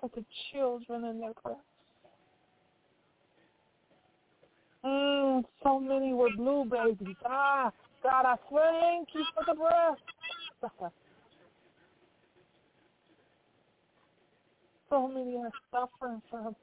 for 0.00 0.10
the 0.14 0.24
children 0.52 1.04
in 1.04 1.20
their 1.20 1.32
breath. 1.42 1.56
Mm, 4.84 5.44
so 5.62 5.80
many 5.80 6.12
were 6.14 6.30
blue 6.30 6.64
babies. 6.64 7.16
Ah, 7.24 7.72
God, 8.02 8.24
I 8.26 8.36
thank 8.50 9.08
you 9.14 9.24
for 9.34 9.44
the 9.46 9.54
breath. 9.54 10.92
so 14.90 15.08
many 15.08 15.36
are 15.36 15.50
suffering 15.70 16.22
from 16.30 16.54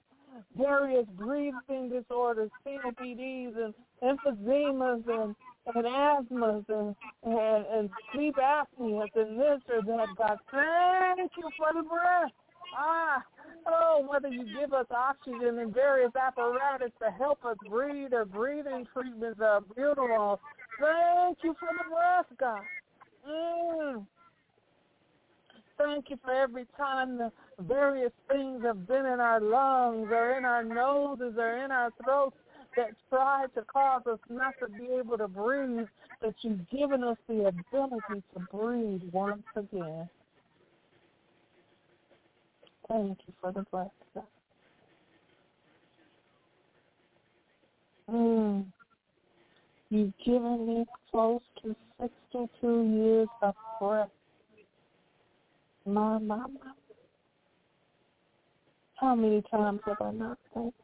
various 0.58 1.06
breathing 1.18 1.90
disorders, 1.90 2.50
COPDs 2.66 3.54
and 3.58 3.74
emphysemas 4.02 5.04
and, 5.08 5.36
and 5.76 5.86
asthmas 5.86 6.66
and, 6.70 6.96
and, 7.24 7.66
and 7.66 7.90
sleep 8.14 8.36
apneas 8.36 9.10
and 9.16 9.40
this 9.40 9.62
or 9.70 9.82
that. 9.82 10.08
God, 10.18 10.38
thank 10.52 11.32
you 11.38 11.50
for 11.58 11.74
the 11.74 11.88
breath. 11.88 12.32
Ah, 12.76 13.24
oh, 13.68 14.06
whether 14.08 14.28
you 14.28 14.46
give 14.60 14.74
us 14.74 14.86
oxygen 14.92 15.60
and 15.60 15.74
various 15.74 16.12
apparatus 16.16 16.92
to 17.02 17.12
help 17.12 17.44
us 17.46 17.58
breathe 17.70 18.14
or 18.14 18.26
breathing 18.26 18.86
treatments 18.94 19.40
or 19.42 19.62
Buterol. 19.62 20.40
Thank 20.80 21.38
you 21.44 21.56
for 21.60 21.70
the 21.78 21.90
breath, 21.90 22.26
God. 22.40 22.62
Mm. 23.30 24.06
Thank 25.78 26.10
you 26.10 26.20
for 26.24 26.32
every 26.32 26.66
time 26.78 27.18
the 27.18 27.32
various 27.60 28.12
things 28.30 28.64
have 28.64 28.88
been 28.88 29.06
in 29.06 29.20
our 29.20 29.42
lungs 29.42 30.08
or 30.12 30.38
in 30.38 30.46
our 30.46 30.64
noses 30.64 31.36
or 31.38 31.64
in 31.64 31.72
our 31.72 31.92
throats 32.04 32.38
that 32.76 32.92
try 33.10 33.46
to 33.56 33.62
cause 33.64 34.02
us 34.12 34.20
not 34.30 34.54
to 34.60 34.68
be 34.68 34.88
able 35.00 35.18
to 35.18 35.28
breathe, 35.28 35.88
that 36.22 36.34
you've 36.42 36.70
given 36.70 37.04
us 37.04 37.18
the 37.28 37.46
ability 37.46 38.24
to 38.34 38.40
breathe 38.52 39.02
once 39.12 39.44
again. 39.56 40.10
Thank 42.90 43.18
you 43.28 43.34
for 43.42 43.52
the 43.52 43.64
breath. 43.72 43.92
Mm. 48.10 48.66
You've 49.90 50.14
given 50.26 50.68
me 50.68 50.86
close 51.12 51.42
to 51.64 51.76
62 52.02 52.84
years 52.84 53.28
of 53.42 53.56
breath. 53.80 54.10
My, 55.86 56.18
my. 56.18 56.46
How 58.96 59.16
many 59.16 59.42
times 59.50 59.82
have 59.86 60.02
I 60.02 60.12
not 60.12 60.38
thanked? 60.54 60.78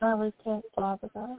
I 0.00 0.10
repent, 0.12 0.64
Father 0.74 1.08
God. 1.14 1.38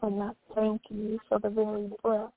cannot 0.00 0.36
thank 0.54 0.80
you 0.90 1.18
for 1.28 1.38
the 1.38 1.50
very 1.50 1.88
breath. 2.02 2.30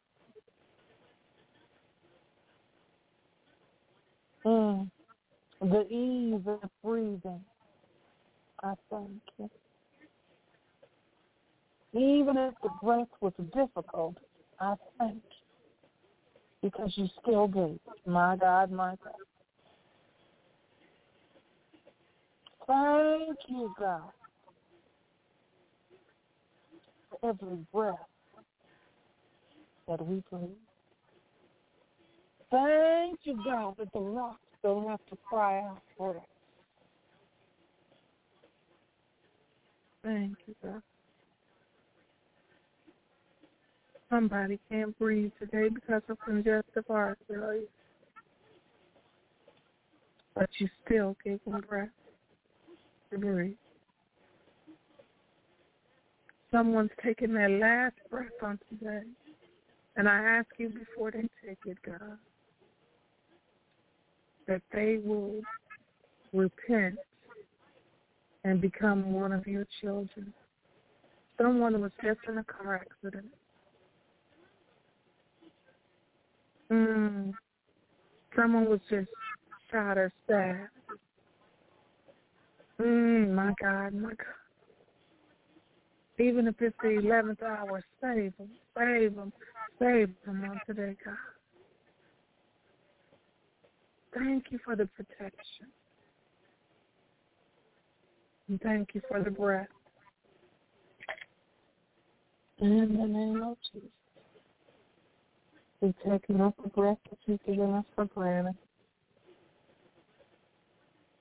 Mm. 4.45 4.89
The 5.61 5.87
ease 5.89 6.41
of 6.47 6.69
breathing. 6.83 7.41
I 8.63 8.73
thank 8.89 9.21
you. 9.37 9.49
Even 11.93 12.37
if 12.37 12.53
the 12.61 12.69
breath 12.81 13.07
was 13.19 13.33
difficult, 13.53 14.15
I 14.59 14.75
thank 14.97 15.15
you 15.15 15.21
because 16.61 16.91
you 16.95 17.07
still 17.21 17.47
do. 17.47 17.79
My 18.05 18.35
God, 18.35 18.71
my 18.71 18.95
God. 19.03 19.13
Thank 22.67 23.37
you, 23.47 23.73
God, 23.79 24.11
for 27.09 27.29
every 27.29 27.57
breath 27.73 27.95
that 29.87 30.05
we 30.05 30.21
breathe. 30.31 30.68
Thank 32.51 33.19
you, 33.23 33.39
God, 33.45 33.75
that 33.77 33.93
the 33.93 33.99
rocks 33.99 34.39
don't 34.63 34.87
have 34.87 35.05
to 35.09 35.17
cry 35.27 35.59
out 35.59 35.81
for 35.97 36.17
us. 36.17 36.23
Thank 40.03 40.35
you, 40.47 40.55
God. 40.63 40.81
Somebody 44.09 44.59
can't 44.71 44.97
breathe 44.97 45.31
today 45.39 45.69
because 45.69 46.01
of 46.09 46.17
congestive 46.25 46.85
heart 46.87 47.19
failure. 47.27 47.61
But 50.33 50.49
you 50.59 50.67
still 50.85 51.15
gave 51.23 51.39
them 51.45 51.63
breath 51.67 51.89
to 53.11 53.17
breathe. 53.19 53.53
Someone's 56.51 56.89
taking 57.03 57.33
their 57.33 57.49
last 57.49 57.95
breath 58.09 58.27
on 58.41 58.59
today. 58.69 59.03
And 59.95 60.09
I 60.09 60.17
ask 60.17 60.47
you 60.57 60.69
before 60.69 61.11
they 61.11 61.27
take 61.45 61.59
it, 61.65 61.77
God, 61.85 62.17
that 64.49 64.61
they 64.73 64.97
will 65.05 65.41
repent 66.33 66.95
and 68.43 68.59
become 68.59 69.13
one 69.13 69.31
of 69.31 69.45
your 69.45 69.65
children. 69.79 70.33
Someone 71.39 71.79
was 71.79 71.91
just 72.03 72.19
in 72.27 72.39
a 72.39 72.43
car 72.43 72.81
accident. 72.81 73.27
Mm. 76.71 77.33
Someone 78.35 78.67
was 78.67 78.79
just 78.89 79.09
shot 79.71 79.97
or 79.99 80.11
stabbed. 80.25 80.69
Mm, 82.81 83.33
my 83.33 83.53
God, 83.61 83.93
my 83.93 84.09
God. 84.09 84.17
Even 86.17 86.47
if 86.47 86.55
it's 86.59 86.75
the 86.81 86.89
11th 86.89 87.43
hour, 87.43 87.83
save 88.01 88.33
them, 88.37 88.49
save 88.77 89.15
them, 89.15 89.31
save 89.79 90.09
them 90.25 90.43
on 90.43 90.59
today, 90.65 90.95
God. 91.05 91.15
Thank 94.13 94.45
you 94.49 94.59
for 94.63 94.75
the 94.75 94.87
protection. 94.87 95.67
And 98.47 98.59
thank 98.61 98.89
you 98.93 99.01
for 99.07 99.21
the 99.21 99.29
breath. 99.29 99.67
In 102.59 102.97
the 102.97 103.07
name 103.07 103.43
of 103.43 103.57
Jesus. 103.71 103.89
We 105.81 105.93
take 106.05 106.29
not 106.29 106.55
the 106.61 106.69
breath 106.69 106.97
that 107.09 107.19
you've 107.25 107.43
given 107.45 107.73
us 107.73 107.85
for 107.95 108.05
granted. 108.05 108.55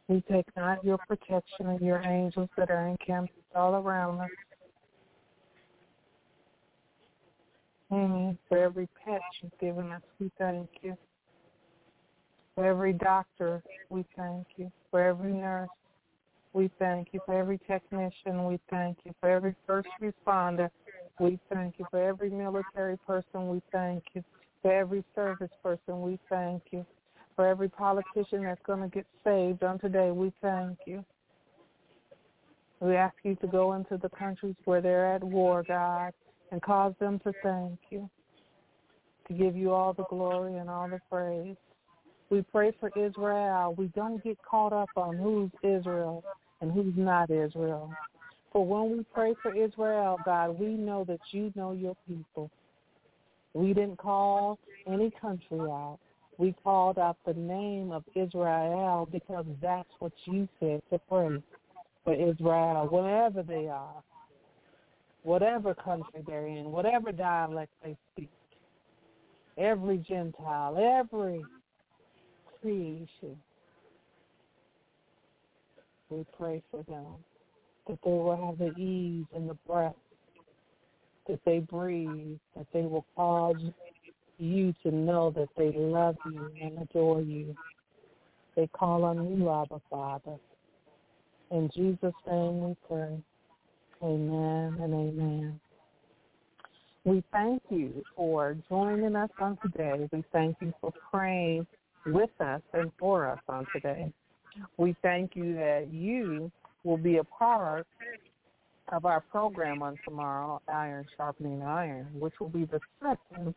We 0.08 0.22
take 0.22 0.46
not 0.56 0.82
your 0.82 0.98
protection 1.06 1.66
and 1.66 1.80
your 1.80 2.02
angels 2.02 2.48
that 2.56 2.70
are 2.70 2.88
encamped 2.88 3.32
all 3.54 3.74
around 3.74 4.20
us. 4.20 4.30
Amen. 7.92 8.38
For 8.48 8.58
every 8.58 8.88
pet 9.04 9.20
you've 9.40 9.58
given 9.60 9.92
us, 9.92 10.02
we 10.18 10.30
thank 10.38 10.68
you. 10.82 10.96
For 12.58 12.66
every 12.66 12.92
doctor, 12.92 13.62
we 13.88 14.04
thank 14.16 14.44
you. 14.56 14.72
For 14.90 15.00
every 15.00 15.32
nurse, 15.32 15.68
we 16.52 16.68
thank 16.80 17.10
you. 17.12 17.20
For 17.24 17.38
every 17.38 17.60
technician, 17.68 18.46
we 18.46 18.58
thank 18.68 18.98
you. 19.04 19.12
For 19.20 19.30
every 19.30 19.54
first 19.64 19.86
responder, 20.02 20.68
we 21.20 21.38
thank 21.54 21.78
you. 21.78 21.86
For 21.88 22.02
every 22.02 22.30
military 22.30 22.96
person, 23.06 23.48
we 23.48 23.62
thank 23.70 24.02
you. 24.12 24.24
For 24.60 24.72
every 24.72 25.04
service 25.14 25.52
person, 25.62 26.02
we 26.02 26.18
thank 26.28 26.64
you. 26.72 26.84
For 27.36 27.46
every 27.46 27.68
politician 27.68 28.42
that's 28.42 28.60
going 28.66 28.80
to 28.80 28.88
get 28.88 29.06
saved 29.22 29.62
on 29.62 29.78
today, 29.78 30.10
we 30.10 30.32
thank 30.42 30.78
you. 30.84 31.04
We 32.80 32.96
ask 32.96 33.14
you 33.22 33.36
to 33.36 33.46
go 33.46 33.74
into 33.74 33.98
the 33.98 34.08
countries 34.08 34.56
where 34.64 34.80
they're 34.80 35.14
at 35.14 35.22
war, 35.22 35.62
God, 35.62 36.12
and 36.50 36.60
cause 36.60 36.94
them 36.98 37.20
to 37.20 37.32
thank 37.40 37.78
you, 37.90 38.10
to 39.28 39.32
give 39.32 39.54
you 39.54 39.72
all 39.72 39.92
the 39.92 40.06
glory 40.10 40.56
and 40.56 40.68
all 40.68 40.88
the 40.88 41.00
praise. 41.08 41.54
We 42.30 42.42
pray 42.42 42.72
for 42.78 42.90
Israel. 42.96 43.74
We 43.76 43.86
don't 43.88 44.22
get 44.22 44.38
caught 44.42 44.72
up 44.72 44.90
on 44.96 45.16
who's 45.16 45.50
Israel 45.62 46.22
and 46.60 46.70
who's 46.70 46.94
not 46.96 47.30
Israel. 47.30 47.96
For 48.52 48.66
when 48.66 48.96
we 48.96 49.04
pray 49.14 49.34
for 49.42 49.50
Israel, 49.50 50.18
God, 50.24 50.58
we 50.58 50.68
know 50.68 51.04
that 51.04 51.20
you 51.30 51.52
know 51.54 51.72
your 51.72 51.96
people. 52.06 52.50
We 53.54 53.72
didn't 53.72 53.98
call 53.98 54.58
any 54.86 55.10
country 55.10 55.60
out. 55.60 55.98
We 56.38 56.54
called 56.62 56.98
out 56.98 57.16
the 57.26 57.34
name 57.34 57.92
of 57.92 58.04
Israel 58.14 59.08
because 59.10 59.46
that's 59.60 59.88
what 59.98 60.12
you 60.26 60.48
said 60.60 60.82
to 60.90 61.00
pray 61.08 61.42
for 62.04 62.14
Israel, 62.14 62.86
wherever 62.90 63.42
they 63.42 63.68
are, 63.68 64.02
whatever 65.24 65.74
country 65.74 66.22
they're 66.26 66.46
in, 66.46 66.70
whatever 66.70 67.10
dialect 67.10 67.72
they 67.82 67.96
speak. 68.12 68.30
Every 69.56 69.98
Gentile, 69.98 70.78
every 70.78 71.44
creation, 72.60 73.36
we 76.10 76.24
pray 76.36 76.62
for 76.70 76.82
them 76.84 77.06
that 77.86 77.98
they 78.04 78.10
will 78.10 78.46
have 78.46 78.58
the 78.58 78.78
ease 78.80 79.26
and 79.34 79.48
the 79.48 79.56
breath 79.66 79.94
that 81.26 81.40
they 81.44 81.58
breathe, 81.58 82.38
that 82.56 82.66
they 82.72 82.82
will 82.82 83.04
cause 83.14 83.56
you 84.38 84.74
to 84.82 84.90
know 84.90 85.30
that 85.30 85.48
they 85.56 85.72
love 85.72 86.16
you 86.24 86.50
and 86.62 86.78
adore 86.78 87.20
you. 87.20 87.56
They 88.56 88.66
call 88.68 89.04
on 89.04 89.38
you, 89.38 89.50
Abba 89.50 89.80
Father. 89.90 90.36
In 91.50 91.70
Jesus' 91.74 92.14
name 92.26 92.60
we 92.60 92.76
pray. 92.88 93.18
Amen 94.02 94.76
and 94.80 94.94
amen. 94.94 95.60
We 97.04 97.22
thank 97.32 97.62
you 97.70 98.04
for 98.14 98.56
joining 98.68 99.16
us 99.16 99.30
on 99.38 99.58
today. 99.62 100.08
We 100.12 100.24
thank 100.32 100.56
you 100.60 100.72
for 100.80 100.92
praying 101.10 101.66
with 102.06 102.30
us 102.40 102.62
and 102.72 102.90
for 102.98 103.26
us 103.30 103.40
on 103.48 103.66
today. 103.72 104.12
We 104.76 104.96
thank 105.02 105.36
you 105.36 105.54
that 105.54 105.88
you 105.92 106.50
will 106.84 106.96
be 106.96 107.18
a 107.18 107.24
part 107.24 107.86
of 108.90 109.04
our 109.04 109.20
program 109.20 109.82
on 109.82 109.98
tomorrow, 110.04 110.60
Iron 110.72 111.06
Sharpening 111.16 111.62
Iron, 111.62 112.08
which 112.18 112.34
will 112.40 112.48
be 112.48 112.64
the 112.64 112.80
second 113.02 113.54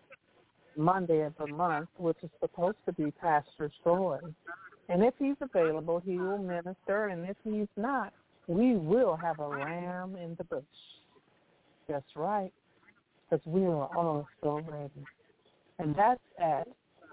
Monday 0.75 1.21
of 1.21 1.33
the 1.39 1.47
month, 1.47 1.89
which 1.97 2.17
is 2.23 2.29
supposed 2.39 2.77
to 2.85 2.93
be 2.93 3.11
Pastor 3.11 3.71
Troy. 3.83 4.19
And 4.89 5.03
if 5.03 5.13
he's 5.17 5.35
available, 5.39 6.01
he 6.05 6.17
will 6.17 6.37
minister. 6.37 7.07
And 7.07 7.29
if 7.29 7.37
he's 7.43 7.67
not, 7.77 8.13
we 8.47 8.75
will 8.75 9.15
have 9.15 9.39
a 9.39 9.47
ram 9.47 10.15
in 10.15 10.35
the 10.37 10.43
bush. 10.43 10.63
That's 11.87 12.05
right, 12.15 12.51
because 13.29 13.45
we 13.45 13.63
are 13.63 13.89
all 13.95 14.27
so 14.41 14.61
ready. 14.69 15.05
And 15.79 15.95
that's 15.95 16.19
at 16.41 16.67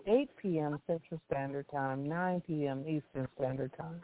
8 0.07 0.31
p.m. 0.41 0.81
Central 0.87 1.21
Standard 1.31 1.67
Time, 1.71 2.09
9 2.09 2.43
p.m. 2.47 2.85
Eastern 2.87 3.29
Standard 3.37 3.73
Time. 3.77 4.01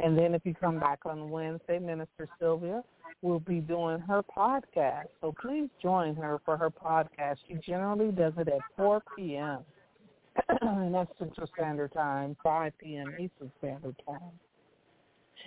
And 0.00 0.16
then 0.16 0.34
if 0.34 0.42
you 0.44 0.54
come 0.54 0.78
back 0.78 1.00
on 1.04 1.30
Wednesday, 1.30 1.78
Minister 1.78 2.28
Sylvia 2.38 2.82
will 3.22 3.40
be 3.40 3.60
doing 3.60 3.98
her 4.00 4.22
podcast. 4.22 5.06
So 5.20 5.34
please 5.40 5.68
join 5.82 6.14
her 6.16 6.40
for 6.44 6.56
her 6.56 6.70
podcast. 6.70 7.36
She 7.48 7.54
generally 7.66 8.12
does 8.12 8.34
it 8.36 8.48
at 8.48 8.60
4 8.76 9.02
p.m. 9.16 9.60
and 10.60 10.94
that's 10.94 11.10
Central 11.18 11.48
Standard 11.54 11.92
Time, 11.92 12.36
5 12.42 12.72
p.m. 12.78 13.14
Eastern 13.14 13.50
Standard 13.58 13.96
Time. 14.06 14.20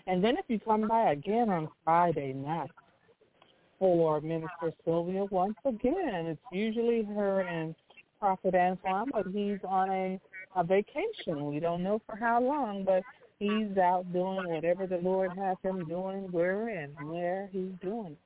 And 0.07 0.23
then 0.23 0.37
if 0.37 0.45
you 0.47 0.59
come 0.59 0.87
by 0.87 1.11
again 1.11 1.49
on 1.49 1.69
Friday 1.83 2.33
night 2.33 2.71
for 3.77 4.19
Minister 4.21 4.73
Sylvia, 4.83 5.25
once 5.25 5.57
again, 5.65 6.25
it's 6.25 6.41
usually 6.51 7.03
her 7.03 7.41
and 7.41 7.75
Prophet 8.19 8.55
Antoine, 8.55 9.09
but 9.13 9.25
he's 9.27 9.59
on 9.67 9.89
a, 9.89 10.19
a 10.55 10.63
vacation. 10.63 11.45
We 11.47 11.59
don't 11.59 11.83
know 11.83 12.01
for 12.05 12.15
how 12.15 12.41
long, 12.41 12.83
but 12.83 13.03
he's 13.39 13.77
out 13.77 14.11
doing 14.13 14.45
whatever 14.45 14.87
the 14.87 14.97
Lord 14.97 15.31
has 15.37 15.57
him 15.63 15.85
doing, 15.85 16.31
where 16.31 16.69
and 16.69 16.93
where 16.99 17.49
he's 17.51 17.71
doing. 17.81 18.17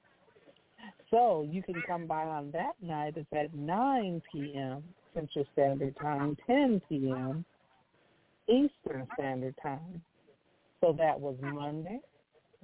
So 1.12 1.48
you 1.50 1.62
can 1.64 1.82
come 1.88 2.08
by 2.08 2.24
on 2.24 2.52
that 2.52 2.74
night. 2.82 3.14
It's 3.18 3.28
at 3.34 3.54
9 3.54 4.22
p.m. 4.32 4.84
Central 5.14 5.46
Standard 5.54 5.96
Time, 6.02 6.36
10 6.48 6.82
p.m. 6.89 7.46
Eastern 8.48 9.08
Standard 9.14 9.56
Time. 9.62 10.02
So 10.82 10.94
that 10.98 11.20
was 11.20 11.36
Monday. 11.41 12.00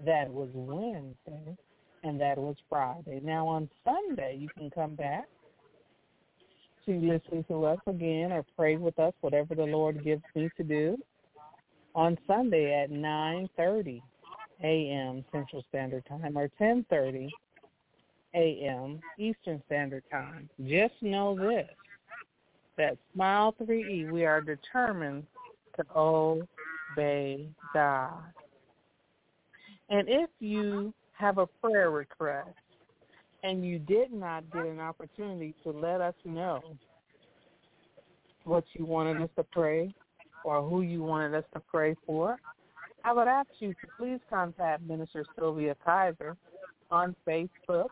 That 0.05 0.29
was 0.29 0.49
Wednesday. 0.53 1.55
and 2.03 2.19
that 2.19 2.37
was 2.37 2.55
Friday. 2.69 3.19
Now 3.23 3.47
on 3.47 3.69
Sunday, 3.83 4.37
you 4.39 4.49
can 4.57 4.69
come 4.69 4.95
back 4.95 5.25
to 6.89 6.99
listen 6.99 7.43
to 7.49 7.65
us 7.65 7.79
again 7.85 8.31
or 8.31 8.43
pray 8.57 8.77
with 8.77 8.97
us, 8.97 9.13
whatever 9.21 9.53
the 9.53 9.63
Lord 9.63 10.03
gives 10.03 10.23
me 10.35 10.49
to 10.57 10.63
do, 10.63 10.97
on 11.93 12.17
Sunday 12.25 12.81
at 12.81 12.89
9.30 12.89 14.01
a.m. 14.63 15.23
Central 15.31 15.63
Standard 15.69 16.03
Time 16.07 16.35
or 16.35 16.49
10.30 16.59 17.29
a.m. 18.33 18.99
Eastern 19.19 19.61
Standard 19.67 20.03
Time. 20.11 20.49
Just 20.65 20.95
know 21.01 21.35
this, 21.37 21.69
that 22.77 22.97
Smile 23.13 23.55
3E, 23.61 24.11
we 24.11 24.25
are 24.25 24.41
determined 24.41 25.27
to 25.77 25.85
obey 25.95 27.47
God. 27.73 28.23
And 29.89 30.09
if 30.09 30.29
you 30.39 30.93
have 31.13 31.37
a 31.37 31.47
prayer 31.47 31.91
request 31.91 32.49
and 33.43 33.65
you 33.65 33.79
did 33.79 34.11
not 34.11 34.49
get 34.51 34.65
an 34.65 34.79
opportunity 34.79 35.53
to 35.63 35.71
let 35.71 36.01
us 36.01 36.15
know 36.25 36.61
what 38.43 38.63
you 38.73 38.85
wanted 38.85 39.21
us 39.21 39.29
to 39.37 39.43
pray 39.43 39.93
or 40.43 40.61
who 40.61 40.81
you 40.81 41.03
wanted 41.03 41.35
us 41.35 41.43
to 41.53 41.59
pray 41.59 41.95
for, 42.05 42.37
I 43.03 43.13
would 43.13 43.27
ask 43.27 43.49
you 43.59 43.73
to 43.73 43.87
please 43.97 44.19
contact 44.29 44.83
Minister 44.83 45.25
Sylvia 45.37 45.75
Kaiser 45.83 46.35
on 46.91 47.15
Facebook. 47.27 47.87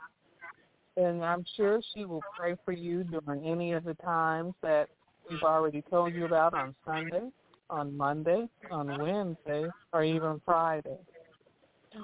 And 0.95 1.23
I'm 1.23 1.45
sure 1.55 1.79
she 1.93 2.05
will 2.05 2.23
pray 2.37 2.55
for 2.65 2.71
you 2.71 3.03
during 3.03 3.45
any 3.45 3.73
of 3.73 3.83
the 3.83 3.93
times 3.95 4.53
that 4.63 4.89
we've 5.29 5.43
already 5.43 5.83
told 5.89 6.13
you 6.13 6.25
about 6.25 6.53
on 6.53 6.73
Sunday, 6.85 7.29
on 7.69 7.95
Monday, 7.95 8.49
on 8.71 8.87
Wednesday, 8.99 9.69
or 9.93 10.03
even 10.03 10.41
Friday. 10.43 10.97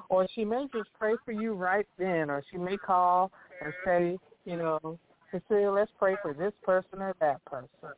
Or 0.09 0.27
she 0.33 0.45
may 0.45 0.67
just 0.73 0.89
pray 0.97 1.15
for 1.25 1.31
you 1.31 1.53
right 1.53 1.87
then, 1.97 2.29
or 2.29 2.43
she 2.51 2.57
may 2.57 2.77
call 2.77 3.31
and 3.63 3.73
say, 3.85 4.17
you 4.45 4.57
know, 4.57 4.99
Cecilia, 5.31 5.71
let's 5.71 5.91
pray 5.97 6.15
for 6.21 6.33
this 6.33 6.53
person 6.63 7.01
or 7.01 7.15
that 7.19 7.43
person. 7.45 7.95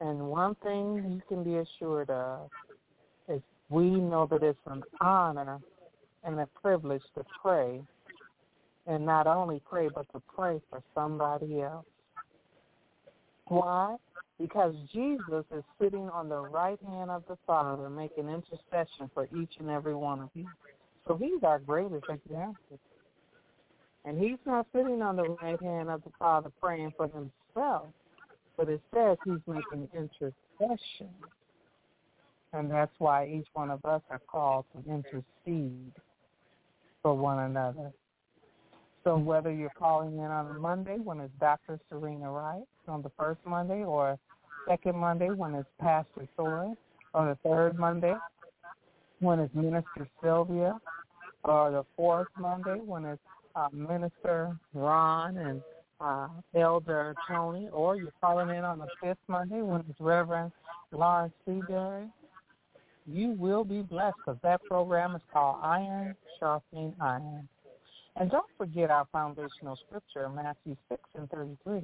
And 0.00 0.20
one 0.20 0.54
thing 0.62 1.04
you 1.08 1.22
can 1.28 1.44
be 1.44 1.56
assured 1.56 2.10
of 2.10 2.50
is 3.28 3.40
we 3.70 3.88
know 3.90 4.26
that 4.30 4.42
it's 4.42 4.58
an 4.66 4.82
honor 5.00 5.60
and 6.24 6.38
a 6.38 6.46
privilege 6.60 7.02
to 7.16 7.24
pray, 7.40 7.80
and 8.86 9.04
not 9.04 9.26
only 9.26 9.60
pray, 9.68 9.88
but 9.88 10.06
to 10.12 10.22
pray 10.34 10.60
for 10.70 10.82
somebody 10.94 11.62
else. 11.62 11.86
Why? 13.46 13.96
Because 14.40 14.74
Jesus 14.92 15.44
is 15.54 15.62
sitting 15.80 16.08
on 16.10 16.28
the 16.28 16.40
right 16.40 16.78
hand 16.88 17.10
of 17.10 17.22
the 17.28 17.36
Father 17.46 17.88
making 17.90 18.28
intercession 18.28 19.10
for 19.14 19.28
each 19.36 19.52
and 19.58 19.70
every 19.70 19.94
one 19.94 20.20
of 20.20 20.30
you. 20.34 20.46
So 21.06 21.16
he's 21.16 21.42
our 21.42 21.58
greatest 21.58 22.04
example. 22.08 22.78
And 24.04 24.18
he's 24.18 24.38
not 24.46 24.66
sitting 24.74 25.00
on 25.02 25.16
the 25.16 25.36
right 25.42 25.60
hand 25.62 25.88
of 25.88 26.02
the 26.02 26.10
Father 26.18 26.50
praying 26.60 26.92
for 26.96 27.06
himself, 27.08 27.86
but 28.56 28.68
it 28.68 28.80
says 28.92 29.16
he's 29.24 29.40
making 29.46 29.88
intercession. 29.94 31.08
And 32.52 32.70
that's 32.70 32.92
why 32.98 33.26
each 33.26 33.46
one 33.54 33.70
of 33.70 33.84
us 33.84 34.02
are 34.10 34.20
called 34.26 34.64
to 34.72 34.90
intercede 34.90 35.92
for 37.02 37.14
one 37.14 37.38
another. 37.38 37.92
So 39.04 39.16
whether 39.16 39.52
you're 39.52 39.70
calling 39.70 40.14
in 40.14 40.24
on 40.24 40.54
a 40.54 40.58
Monday 40.58 40.98
when 40.98 41.20
it's 41.20 41.32
Dr. 41.40 41.78
Serena 41.88 42.30
Wright 42.30 42.62
on 42.86 43.02
the 43.02 43.10
first 43.18 43.40
Monday 43.44 43.84
or 43.84 44.18
second 44.68 44.96
Monday 44.96 45.30
when 45.30 45.54
it's 45.54 45.68
Pastor 45.80 46.28
Thor 46.36 46.74
on 47.14 47.28
the 47.28 47.38
third 47.42 47.78
Monday 47.78 48.14
when 49.20 49.40
it's 49.40 49.54
Minister 49.54 50.08
Sylvia 50.22 50.78
or 51.44 51.70
the 51.70 51.84
fourth 51.96 52.28
Monday 52.38 52.80
when 52.84 53.04
it's 53.04 53.20
uh, 53.54 53.68
Minister 53.72 54.56
Ron 54.74 55.36
and 55.36 55.62
uh, 56.00 56.28
Elder 56.54 57.14
Tony, 57.28 57.68
or 57.72 57.96
you're 57.96 58.12
calling 58.20 58.50
in 58.50 58.64
on 58.64 58.78
the 58.78 58.86
fifth 59.00 59.18
Monday 59.28 59.62
when 59.62 59.84
it's 59.88 60.00
Reverend 60.00 60.52
Lawrence 60.90 61.32
Seabury, 61.46 62.08
you 63.06 63.30
will 63.30 63.64
be 63.64 63.82
blessed 63.82 64.16
because 64.24 64.40
that 64.42 64.60
program 64.68 65.14
is 65.14 65.22
called 65.32 65.58
Iron 65.62 66.16
Sharpening 66.38 66.94
Iron. 67.00 67.48
And 68.16 68.30
don't 68.30 68.46
forget 68.58 68.90
our 68.90 69.06
foundational 69.10 69.78
scripture, 69.86 70.28
Matthew 70.28 70.76
6 70.88 71.00
and 71.16 71.30
33, 71.30 71.82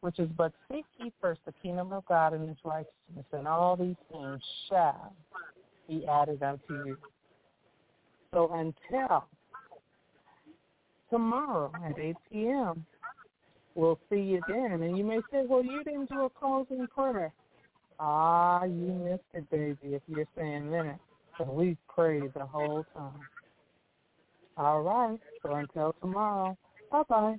which 0.00 0.18
is, 0.18 0.28
But 0.36 0.52
seek 0.70 0.86
ye 0.98 1.12
first 1.20 1.40
the 1.44 1.52
kingdom 1.62 1.92
of 1.92 2.06
God 2.06 2.32
and 2.32 2.48
his 2.48 2.56
righteousness, 2.64 3.26
and 3.32 3.46
all 3.46 3.76
these 3.76 3.96
things 4.10 4.40
shall 4.68 5.12
be 5.88 6.06
added 6.06 6.42
unto 6.42 6.74
you. 6.86 6.96
So 8.32 8.50
until 8.52 9.24
tomorrow 11.10 11.72
at 11.88 11.98
8 11.98 12.16
p.m., 12.30 12.86
we'll 13.74 13.98
see 14.10 14.20
you 14.20 14.42
then. 14.46 14.82
And 14.82 14.96
you 14.96 15.04
may 15.04 15.20
say, 15.30 15.44
well, 15.48 15.64
you 15.64 15.82
didn't 15.84 16.10
do 16.10 16.22
a 16.22 16.30
closing 16.30 16.86
prayer. 16.88 17.32
Ah, 17.98 18.64
you 18.64 18.92
missed 18.92 19.22
it, 19.34 19.50
baby, 19.50 19.94
if 19.94 20.02
you're 20.06 20.26
saying 20.36 20.70
that. 20.70 20.98
So 21.36 21.44
we 21.44 21.76
prayed 21.94 22.32
the 22.34 22.46
whole 22.46 22.86
time. 22.94 23.26
All 24.56 24.82
right. 24.82 25.20
So 25.42 25.54
until 25.54 25.94
tomorrow, 26.00 26.56
bye-bye. 26.90 27.38